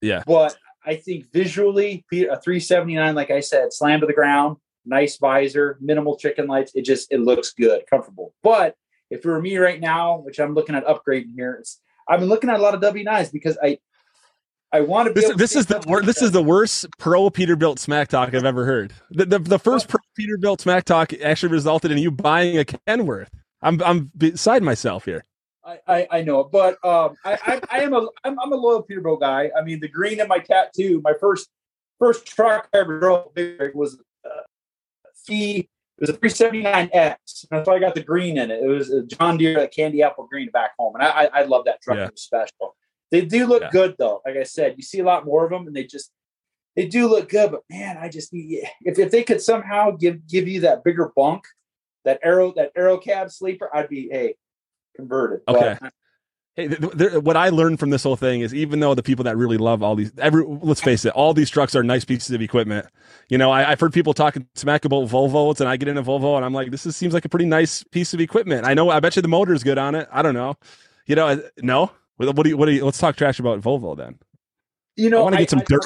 [0.00, 0.22] Yeah.
[0.26, 5.78] But I think visually, a 379, like I said, slam to the ground, nice visor,
[5.80, 6.72] minimal chicken lights.
[6.74, 8.34] It just it looks good, comfortable.
[8.42, 8.74] But
[9.10, 12.28] if it were me right now, which I'm looking at upgrading here, it's I've been
[12.28, 13.78] looking at a lot of W9s because I
[14.72, 15.20] I want to be.
[15.20, 18.44] This, to this is the wor- this is the worst pro Peterbilt smack talk I've
[18.44, 18.92] ever heard.
[19.10, 23.30] The, the, the first pro Peterbilt smack talk actually resulted in you buying a Kenworth.
[23.64, 25.24] I'm I'm beside myself here.
[25.64, 28.82] I, I, I know, but um, I, I, I am a I'm, I'm a loyal
[28.82, 29.50] Peterbilt guy.
[29.58, 31.00] I mean, the green in my tattoo.
[31.02, 31.48] My first
[31.98, 34.42] first truck I ever drove big was uh,
[35.26, 35.60] the
[35.96, 37.46] it was a 379X.
[37.50, 38.62] That's why I got the green in it.
[38.62, 41.42] It was a John Deere like candy apple green back home, and I I, I
[41.44, 41.96] love that truck.
[41.96, 42.04] Yeah.
[42.06, 42.76] It was special.
[43.10, 43.70] They do look Yeah.
[43.72, 44.20] good though.
[44.26, 46.10] Like I said, you see a lot more of them, and they just
[46.76, 47.52] they do look good.
[47.52, 51.10] But man, I just need if if they could somehow give give you that bigger
[51.16, 51.44] bunk,
[52.04, 54.34] that arrow that AeroCab sleeper, I'd be hey
[54.96, 55.40] converted.
[55.46, 55.88] But Okay.
[56.56, 59.02] Hey, th- th- there, what I learned from this whole thing is even though the
[59.02, 62.04] people that really love all these, every let's face it, all these trucks are nice
[62.04, 62.86] pieces of equipment.
[63.28, 66.02] You know, I, I've heard people talking smack about Volvos, and I get in a
[66.04, 68.64] Volvo, and I'm like, this is, seems like a pretty nice piece of equipment.
[68.66, 70.06] I know, I bet you the motor's good on it.
[70.12, 70.54] I don't know.
[71.06, 71.90] You know, no.
[72.18, 72.56] What what do you?
[72.56, 72.84] What do you?
[72.84, 74.20] Let's talk trash about Volvo then.
[74.94, 75.84] you know, I want to get some I- dirt.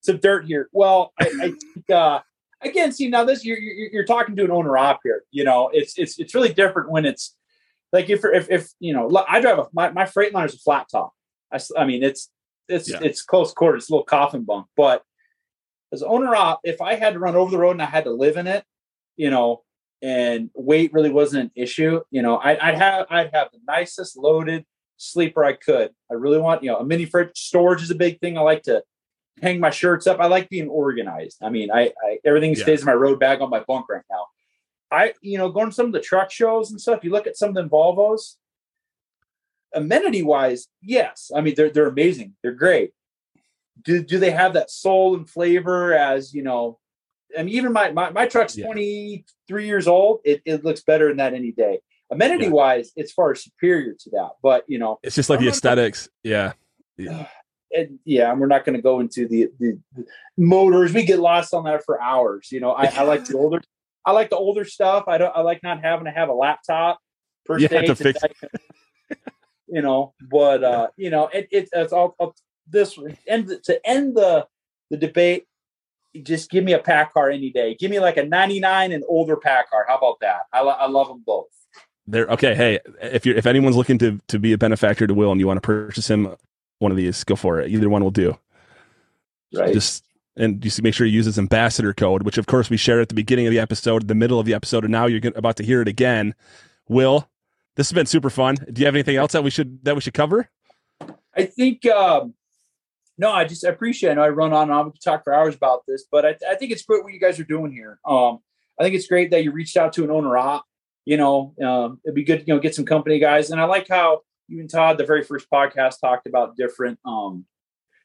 [0.00, 0.70] some dirt here.
[0.72, 2.20] Well, I, I think uh,
[2.64, 5.24] again, see now this you're, you're you're talking to an owner op here.
[5.30, 7.36] You know, it's it's it's really different when it's
[7.92, 10.86] like if if if you know I drive a my my Freightliner is a flat
[10.90, 11.12] top.
[11.52, 12.30] I, I mean it's
[12.68, 13.00] it's Yeah.
[13.02, 14.66] it's close quarters, it's a little coffin bunk.
[14.76, 15.02] But
[15.92, 18.10] as owner op, if I had to run over the road and I had to
[18.10, 18.64] live in it,
[19.16, 19.62] you know,
[20.02, 24.16] and weight really wasn't an issue, you know, I, I'd have I'd have the nicest
[24.16, 24.64] loaded
[24.96, 25.90] sleeper I could.
[26.10, 28.36] I really want you know a mini fridge storage is a big thing.
[28.36, 28.82] I like to
[29.42, 30.20] hang my shirts up.
[30.20, 31.38] I like being organized.
[31.42, 32.62] I mean, I, I everything Yeah.
[32.62, 34.26] stays in my road bag on my bunk right now.
[34.90, 37.02] I, you know, going to some of the truck shows and stuff.
[37.02, 38.36] You look at some of the Volvos.
[39.74, 41.32] Amenity wise, yes.
[41.34, 42.34] I mean, they're they're amazing.
[42.42, 42.92] They're great.
[43.82, 46.78] Do do they have that soul and flavor as you know?
[47.36, 48.66] I mean, even my my, my truck's Yeah.
[48.66, 50.20] 23 years old.
[50.24, 51.80] It, it looks better than that any day.
[52.08, 52.50] Amenity Yeah.
[52.52, 54.30] wise, it's far superior to that.
[54.44, 56.08] But you know, It's just like the I'm not- aesthetics.
[56.22, 56.52] Yeah.
[57.76, 60.06] And yeah, and we're not going to go into the, the the
[60.36, 60.92] motors.
[60.92, 62.52] We get lost on that for hours.
[62.52, 63.60] You know, I, I like the older,
[64.04, 65.04] I like the older stuff.
[65.08, 67.00] I don't, I like not having to have a laptop
[67.44, 68.20] per Yeah, se to fix
[69.66, 72.36] You know, but uh, you know, it, it it's all all-
[72.68, 74.46] this end to end the
[74.90, 75.46] the debate.
[76.22, 77.74] Just give me a PACCAR any day.
[77.74, 79.84] Give me like a '99 and older PACCAR.
[79.88, 80.42] How about that?
[80.52, 81.48] I, lo- I love them both.
[82.06, 82.26] There.
[82.28, 82.54] Okay.
[82.54, 85.46] Hey, if you're if anyone's looking to to be a benefactor to Will and you
[85.46, 86.36] want to purchase him
[86.78, 87.70] one of these, go for it.
[87.70, 88.38] Either one will do.
[89.54, 89.72] Right.
[89.72, 90.04] Just
[90.36, 93.02] and you see, make sure you use his ambassador code, which of course we shared
[93.02, 95.56] at the beginning of the episode, the middle of the episode, and now you're about
[95.56, 96.34] to hear it again.
[96.88, 97.28] Will,
[97.76, 98.56] this has been super fun.
[98.72, 100.48] Do you have anything else that we should that we should cover?
[101.36, 102.34] I think um
[103.16, 104.10] no, I just I appreciate.
[104.10, 104.86] I know I run on and on.
[104.86, 107.20] We could talk for hours about this, but I, I think it's great what you
[107.20, 108.00] guys are doing here.
[108.04, 108.40] Um,
[108.78, 110.64] I think it's great that you reached out to an owner op.
[111.04, 113.50] You know, um, it'd be good, you know, get some company guys.
[113.50, 117.44] And I like how you and Todd, the very first podcast, talked about different um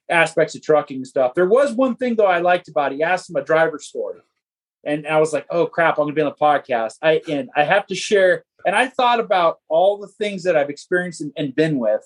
[0.10, 1.34] aspects of trucking and stuff.
[1.36, 2.96] There was one thing though I liked about it.
[2.96, 4.20] He asked him a driver story.
[4.86, 6.94] And I was like, oh crap, I'm gonna be on the podcast.
[7.02, 8.44] I and I have to share.
[8.66, 12.02] And I thought about all the things that I've experienced and, and been with.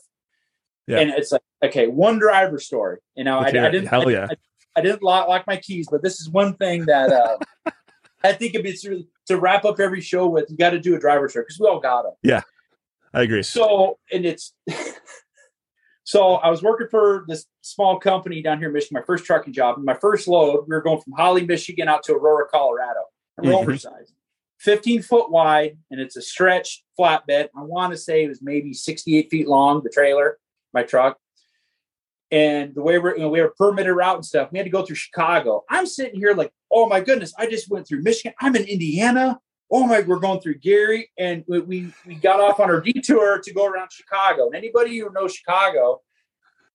[0.88, 1.00] Yeah.
[1.00, 2.98] And it's like, okay, one driver story.
[3.16, 3.72] You know, I, I Let's hear it.
[3.72, 4.28] didn't Hell I- yeah.
[4.30, 4.36] I,
[4.76, 7.72] I didn't lock, lock my keys, but this is one thing that uh,
[8.24, 11.00] I think it's really, to wrap up every show with, you got to do a
[11.00, 12.14] driver story because we all got them.
[13.14, 13.43] I agree.
[13.43, 14.53] So, and it's
[16.03, 19.53] so I was working for this small company down here in Michigan, my first trucking
[19.53, 19.78] job.
[19.78, 23.01] And my first load, we were going from Holly, Michigan out to Aurora, Colorado.
[23.38, 23.61] We're Mhm.
[23.61, 24.14] oversized,
[24.59, 27.49] 15 foot wide, and it's a stretch flatbed.
[27.55, 30.38] I want to say it was maybe 68 feet long, the trailer,
[30.74, 31.18] my truck.
[32.32, 34.66] And the way we're, you know, we have a permitted route and stuff, we had
[34.66, 35.64] to go through Chicago.
[35.70, 38.34] I'm sitting here like, oh my goodness, I just went through Michigan.
[38.39, 39.39] I'm in Indiana
[39.72, 43.53] oh my, we're going through Gary, and we, we got off on our detour to
[43.53, 44.47] go around Chicago.
[44.47, 46.01] And anybody who knows Chicago,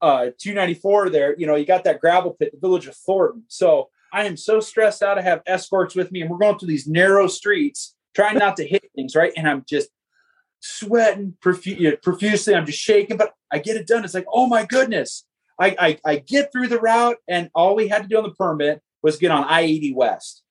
[0.00, 3.44] uh, 294 there, you know, you got that gravel pit, the village of Thornton.
[3.48, 5.18] So I am so stressed out.
[5.18, 8.66] I have escorts with me, and we're going through these narrow streets, trying not to
[8.66, 9.32] hit things, right?
[9.36, 9.90] And I'm just
[10.60, 12.54] sweating profu- profusely.
[12.54, 14.04] I'm just shaking, but I get it done.
[14.04, 15.24] It's like, oh my goodness.
[15.60, 18.30] I, I, I get through the route, and all we had to do on the
[18.30, 20.42] permit was get on I 80 West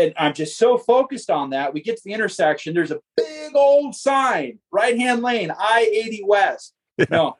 [0.00, 1.74] and I'm just so focused on that.
[1.74, 2.74] We get to the intersection.
[2.74, 6.74] There's a big old sign, right hand lane, I 80 West.
[6.96, 7.06] Yeah.
[7.10, 7.36] No,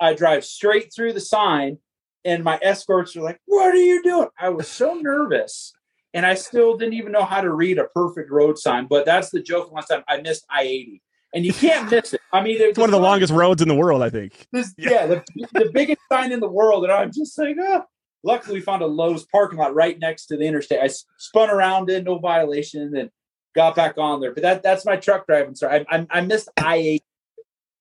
[0.00, 1.78] I drive straight through the sign,
[2.24, 4.28] and my escorts are like, What are you doing?
[4.38, 5.72] I was so nervous.
[6.14, 8.86] And I still didn't even know how to read a perfect road sign.
[8.86, 11.02] But that's the joke last time I missed I 80.
[11.34, 12.20] And you can't miss it.
[12.34, 14.46] I mean, it's one of the longest roads in the world, I think.
[14.52, 16.84] This, yeah, yeah the, the biggest sign in the world.
[16.84, 17.84] And I'm just like, oh,
[18.22, 20.80] luckily we found a Lowe's parking lot right next to the interstate.
[20.80, 23.10] I spun around in, no violation, and
[23.54, 24.32] got back on there.
[24.32, 25.54] But that that's my truck driving.
[25.54, 27.04] Sorry, I, I, I missed I eight.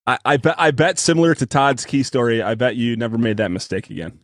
[0.08, 2.42] I, I bet I bet similar to Todd's key story.
[2.42, 4.20] I bet you never made that mistake again.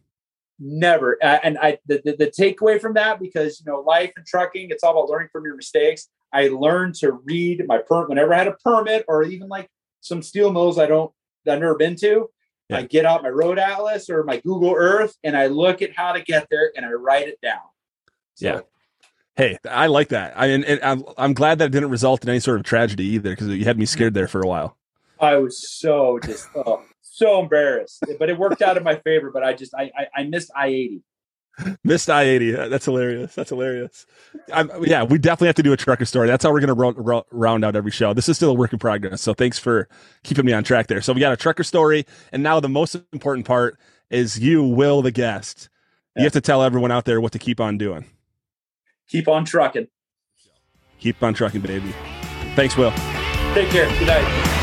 [0.60, 1.18] Never.
[1.22, 4.70] Uh, and I the, the, the takeaway from that because you know life and trucking,
[4.72, 6.10] it's all about learning from your mistakes.
[6.34, 9.70] I learned to read my permit whenever I had a permit or even like
[10.02, 11.12] some steel mills I don't
[11.48, 12.30] I've never been to.
[12.70, 12.78] Yeah.
[12.78, 16.12] I get out my road atlas or my Google Earth and I look at how
[16.12, 17.62] to get there and I write it down.
[18.36, 18.60] So, yeah.
[19.38, 20.34] Hey, I like that.
[20.36, 23.06] I and, and I'm I'm glad that it didn't result in any sort of tragedy
[23.06, 24.78] either because you had me scared there for a while.
[25.20, 29.30] I was so just oh, so embarrassed, but it worked out in my favor.
[29.32, 31.04] But I just I I, I missed I eighty.
[31.84, 32.52] Missed I eighty.
[32.52, 33.34] That's hilarious.
[33.34, 34.06] That's hilarious.
[34.54, 36.28] I'm, yeah, we definitely have to do a trucker story.
[36.28, 38.14] That's how we're going to round out every show.
[38.14, 39.22] This is still a work in progress.
[39.22, 39.90] So thanks for
[40.24, 41.02] keeping me on track there.
[41.02, 43.80] So we got a trucker story, and now the most important part
[44.12, 45.70] is you, Will, the guest.
[46.16, 46.22] Yeah.
[46.22, 48.06] You have to tell everyone out there what to keep on doing.
[49.10, 49.88] Keep on trucking.
[51.00, 51.94] Keep on trucking, baby.
[52.56, 52.92] Thanks, Will.
[53.54, 53.88] Take care.
[53.98, 54.57] Good night.